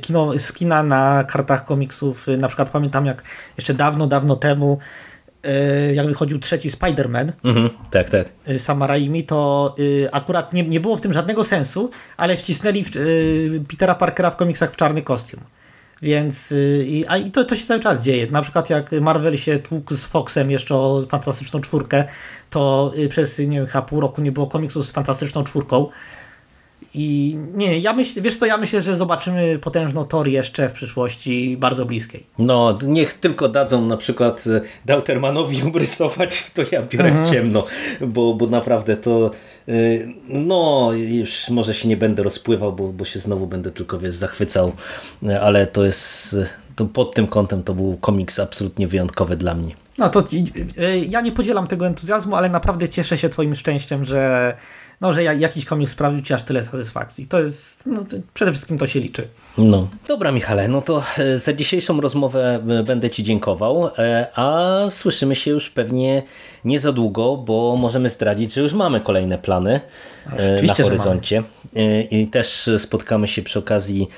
kino, 0.00 0.38
z 0.38 0.52
kina 0.52 0.82
na 0.82 1.24
kartach 1.24 1.64
komiksów. 1.64 2.26
Na 2.38 2.48
przykład 2.48 2.70
pamiętam 2.70 3.06
jak 3.06 3.22
jeszcze 3.58 3.74
dawno, 3.74 4.06
dawno 4.06 4.36
temu 4.36 4.78
jak 5.94 6.06
wychodził 6.06 6.38
trzeci 6.38 6.70
Spider-Man 6.70 7.32
mhm, 7.44 7.70
tak, 7.90 8.10
tak. 8.10 8.28
E, 8.46 8.58
Sama 8.58 8.86
Raimi, 8.86 9.24
to 9.24 9.74
e, 10.04 10.14
akurat 10.14 10.52
nie, 10.52 10.62
nie 10.62 10.80
było 10.80 10.96
w 10.96 11.00
tym 11.00 11.12
żadnego 11.12 11.44
sensu, 11.44 11.90
ale 12.16 12.36
wcisnęli 12.36 12.84
w, 12.84 12.90
Petera 13.68 13.94
Parkera 13.94 14.30
w 14.30 14.36
komiksach 14.36 14.72
w 14.72 14.76
czarny 14.76 15.02
kostium. 15.02 15.40
Więc 16.02 16.54
i, 16.86 17.04
a, 17.08 17.16
i 17.16 17.30
to, 17.30 17.44
to 17.44 17.56
się 17.56 17.66
cały 17.66 17.80
czas 17.80 18.00
dzieje. 18.02 18.26
Na 18.26 18.42
przykład 18.42 18.70
jak 18.70 18.92
Marvel 18.92 19.36
się 19.36 19.58
tłukł 19.58 19.94
z 19.94 20.06
Foxem 20.06 20.50
jeszcze 20.50 20.74
o 20.74 21.02
Fantastyczną 21.08 21.60
Czwórkę, 21.60 22.04
to 22.50 22.92
przez 23.08 23.38
nie 23.38 23.60
wiem, 23.60 23.82
pół 23.86 24.00
roku 24.00 24.22
nie 24.22 24.32
było 24.32 24.46
komiksu 24.46 24.82
z 24.82 24.92
Fantastyczną 24.92 25.44
Czwórką. 25.44 25.88
I 26.94 27.38
nie, 27.54 27.78
ja 27.78 27.92
myślę, 27.92 28.22
wiesz 28.22 28.36
co, 28.36 28.46
ja 28.46 28.56
myślę, 28.56 28.82
że 28.82 28.96
zobaczymy 28.96 29.58
potężną 29.58 30.04
Thor 30.04 30.28
jeszcze 30.28 30.68
w 30.68 30.72
przyszłości 30.72 31.56
bardzo 31.56 31.86
bliskiej. 31.86 32.26
No, 32.38 32.78
niech 32.86 33.14
tylko 33.14 33.48
dadzą 33.48 33.86
na 33.86 33.96
przykład 33.96 34.44
e, 34.46 34.60
Dautermanowi 34.84 35.62
obrysować, 35.62 36.46
to 36.54 36.62
ja 36.72 36.82
biorę 36.82 37.22
w 37.22 37.30
ciemno, 37.30 37.64
bo, 38.00 38.34
bo 38.34 38.46
naprawdę 38.46 38.96
to 38.96 39.30
e, 39.68 39.72
no, 40.28 40.90
już 40.94 41.48
może 41.48 41.74
się 41.74 41.88
nie 41.88 41.96
będę 41.96 42.22
rozpływał, 42.22 42.72
bo, 42.72 42.88
bo 42.88 43.04
się 43.04 43.18
znowu 43.18 43.46
będę 43.46 43.70
tylko, 43.70 43.98
wiesz, 43.98 44.14
zachwycał, 44.14 44.72
e, 45.22 45.40
ale 45.40 45.66
to 45.66 45.84
jest, 45.84 46.36
to 46.76 46.84
pod 46.84 47.14
tym 47.14 47.26
kątem 47.26 47.62
to 47.62 47.74
był 47.74 47.96
komiks 47.96 48.38
absolutnie 48.38 48.88
wyjątkowy 48.88 49.36
dla 49.36 49.54
mnie. 49.54 49.76
No 49.98 50.08
to 50.08 50.24
ja 51.08 51.20
nie 51.20 51.32
podzielam 51.32 51.66
tego 51.66 51.86
entuzjazmu, 51.86 52.36
ale 52.36 52.48
naprawdę 52.48 52.88
cieszę 52.88 53.18
się 53.18 53.28
twoim 53.28 53.54
szczęściem, 53.54 54.04
że, 54.04 54.54
no, 55.00 55.12
że 55.12 55.22
ja- 55.22 55.32
jakiś 55.32 55.64
komiks 55.64 55.92
sprawił 55.92 56.22
ci 56.22 56.34
aż 56.34 56.42
tyle 56.42 56.62
satysfakcji. 56.64 57.26
To 57.26 57.40
jest, 57.40 57.86
no, 57.86 58.04
przede 58.34 58.52
wszystkim 58.52 58.78
to 58.78 58.86
się 58.86 59.00
liczy. 59.00 59.28
No. 59.58 59.88
Dobra, 60.08 60.32
Michale, 60.32 60.68
no 60.68 60.82
to 60.82 61.02
e, 61.18 61.38
za 61.38 61.52
dzisiejszą 61.52 62.00
rozmowę 62.00 62.60
e, 62.68 62.82
będę 62.82 63.10
Ci 63.10 63.22
dziękował, 63.22 63.90
e, 63.98 64.26
a 64.34 64.76
słyszymy 64.90 65.34
się 65.34 65.50
już 65.50 65.70
pewnie 65.70 66.22
nie 66.64 66.78
za 66.80 66.92
długo, 66.92 67.36
bo 67.36 67.76
możemy 67.76 68.10
zdradzić, 68.10 68.52
że 68.54 68.60
już 68.60 68.72
mamy 68.72 69.00
kolejne 69.00 69.38
plany 69.38 69.80
e, 70.36 70.62
na 70.62 70.74
horyzoncie. 70.74 71.42
E, 71.76 72.02
I 72.02 72.26
też 72.26 72.70
spotkamy 72.78 73.26
się 73.26 73.42
przy 73.42 73.58
okazji 73.58 74.08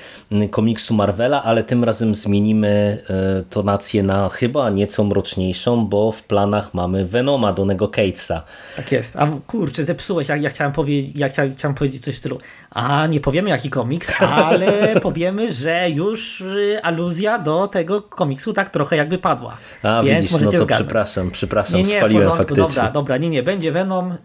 komiksu 0.51 0.93
Marvela, 0.93 1.43
ale 1.43 1.63
tym 1.63 1.83
razem 1.83 2.15
zmienimy 2.15 2.97
e, 3.09 3.43
tonację 3.49 4.03
na 4.03 4.29
chyba 4.29 4.69
nieco 4.69 5.03
mroczniejszą, 5.03 5.85
bo 5.85 6.11
w 6.11 6.23
planach 6.23 6.73
mamy 6.73 7.05
Venoma 7.05 7.53
Donego 7.53 7.87
Catesa. 7.87 8.43
Tak 8.75 8.91
jest. 8.91 9.15
A 9.15 9.27
kurczę, 9.47 9.83
zepsułeś, 9.83 10.29
jak 10.29 10.41
ja 10.41 10.49
chciałem, 10.49 10.73
powie- 10.73 11.03
ja 11.15 11.29
chciałem, 11.29 11.55
chciałem 11.55 11.75
powiedzieć 11.75 12.03
coś 12.03 12.15
w 12.15 12.17
stylu, 12.17 12.39
a 12.71 13.07
nie 13.07 13.19
powiemy 13.19 13.49
jaki 13.49 13.69
komiks, 13.69 14.21
ale 14.21 14.71
powiemy, 15.01 15.53
że 15.53 15.89
już 15.89 16.41
y, 16.41 16.79
aluzja 16.83 17.39
do 17.39 17.67
tego 17.67 18.01
komiksu 18.01 18.53
tak 18.53 18.69
trochę 18.69 18.95
jakby 18.95 19.17
padła. 19.17 19.57
A 19.83 20.03
Więc 20.03 20.17
widzisz, 20.17 20.31
no 20.31 20.37
możecie 20.37 20.57
to 20.57 20.63
zgadnąć. 20.63 20.87
przepraszam, 20.87 21.31
przepraszam, 21.31 21.77
Nie, 21.77 21.83
nie, 21.83 21.97
spaliłem 21.97 22.29
porządku, 22.29 22.55
faktycznie. 22.55 22.81
dobra, 22.81 22.91
dobra, 22.91 23.17
nie, 23.17 23.29
nie, 23.29 23.43
będzie 23.43 23.71
Venom. 23.71 24.17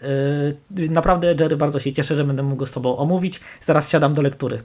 Yy, 0.78 0.88
naprawdę, 0.88 1.34
Jerry, 1.40 1.56
bardzo 1.56 1.78
się 1.80 1.92
cieszę, 1.92 2.16
że 2.16 2.24
będę 2.24 2.42
mógł 2.42 2.56
go 2.56 2.66
z 2.66 2.72
tobą 2.72 2.96
omówić. 2.96 3.40
Zaraz 3.60 3.90
siadam 3.90 4.14
do 4.14 4.22
lektury. 4.22 4.58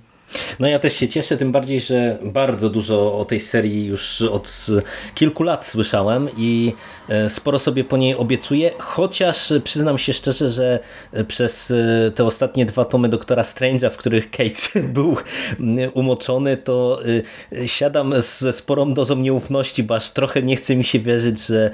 No 0.60 0.68
ja 0.68 0.80
też 0.80 0.96
się 0.96 1.08
cieszę, 1.08 1.38
tym 1.38 1.52
bardziej, 1.52 1.82
że 1.82 2.18
bardzo 2.22 2.70
dużo 2.70 3.20
o 3.20 3.26
tej 3.26 3.40
serii 3.40 3.86
już 3.86 4.22
od 4.22 4.66
kilku 5.16 5.44
lat 5.44 5.66
słyszałem 5.66 6.30
i 6.38 6.74
e, 7.10 7.30
sporo 7.30 7.60
sobie 7.60 7.84
po 7.84 7.98
niej 7.98 8.16
obiecuję, 8.16 8.72
chociaż 8.78 9.54
przyznam 9.64 9.98
się 9.98 10.14
szczerze, 10.14 10.52
że 10.52 10.80
przez 11.28 11.72
e, 11.72 12.12
te 12.12 12.26
ostatnie 12.26 12.66
dwa 12.66 12.86
tomy 12.86 13.10
Doktora 13.10 13.44
Strange'a, 13.44 13.90
w 13.90 13.98
których 13.98 14.32
Kate 14.32 14.80
był 14.98 15.18
umoczony, 15.94 16.58
to 16.58 17.00
e, 17.52 17.68
siadam 17.68 18.14
ze 18.22 18.54
sporą 18.54 18.94
dozą 18.94 19.16
nieufności, 19.16 19.84
bo 19.84 19.96
aż 19.96 20.12
trochę 20.12 20.44
nie 20.44 20.56
chce 20.56 20.76
mi 20.76 20.84
się 20.84 21.00
wierzyć, 21.00 21.48
że 21.48 21.72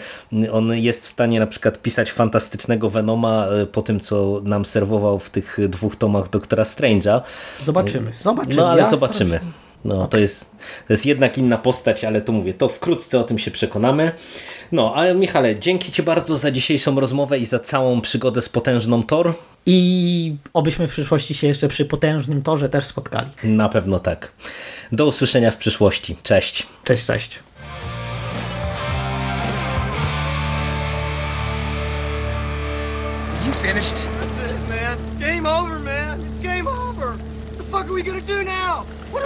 on 0.51 0.75
jest 0.75 1.03
w 1.03 1.07
stanie 1.07 1.39
na 1.39 1.47
przykład 1.47 1.81
pisać 1.81 2.11
fantastycznego 2.11 2.89
Venoma 2.89 3.47
e, 3.47 3.65
po 3.65 3.81
tym, 3.81 3.99
co 3.99 4.41
nam 4.43 4.65
serwował 4.65 5.19
w 5.19 5.29
tych 5.29 5.57
dwóch 5.69 5.95
tomach 5.95 6.29
Doktora 6.29 6.63
Strange'a. 6.63 7.21
Zobaczymy, 7.59 8.11
zobaczymy. 8.13 8.42
No 8.47 8.69
ale 8.69 8.89
zobaczymy. 8.89 9.39
No, 9.85 10.07
to, 10.07 10.19
jest, 10.19 10.49
to 10.87 10.93
jest 10.93 11.05
jednak 11.05 11.37
inna 11.37 11.57
postać, 11.57 12.03
ale 12.03 12.21
to 12.21 12.31
mówię, 12.31 12.53
to 12.53 12.69
wkrótce 12.69 13.19
o 13.19 13.23
tym 13.23 13.39
się 13.39 13.51
przekonamy. 13.51 14.11
No, 14.71 14.93
ale 14.95 15.15
Michale, 15.15 15.59
dzięki 15.59 15.91
Ci 15.91 16.03
bardzo 16.03 16.37
za 16.37 16.51
dzisiejszą 16.51 16.99
rozmowę 16.99 17.39
i 17.39 17.45
za 17.45 17.59
całą 17.59 18.01
przygodę 18.01 18.41
z 18.41 18.49
potężną 18.49 19.03
Tor. 19.03 19.33
I 19.65 20.35
obyśmy 20.53 20.87
w 20.87 20.91
przyszłości 20.91 21.33
się 21.33 21.47
jeszcze 21.47 21.67
przy 21.67 21.85
potężnym 21.85 22.41
torze 22.41 22.69
też 22.69 22.85
spotkali. 22.85 23.29
Na 23.43 23.69
pewno 23.69 23.99
tak. 23.99 24.31
Do 24.91 25.05
usłyszenia 25.05 25.51
w 25.51 25.57
przyszłości. 25.57 26.17
Cześć. 26.23 26.67
Cześć, 26.83 27.05
cześć. 27.05 27.39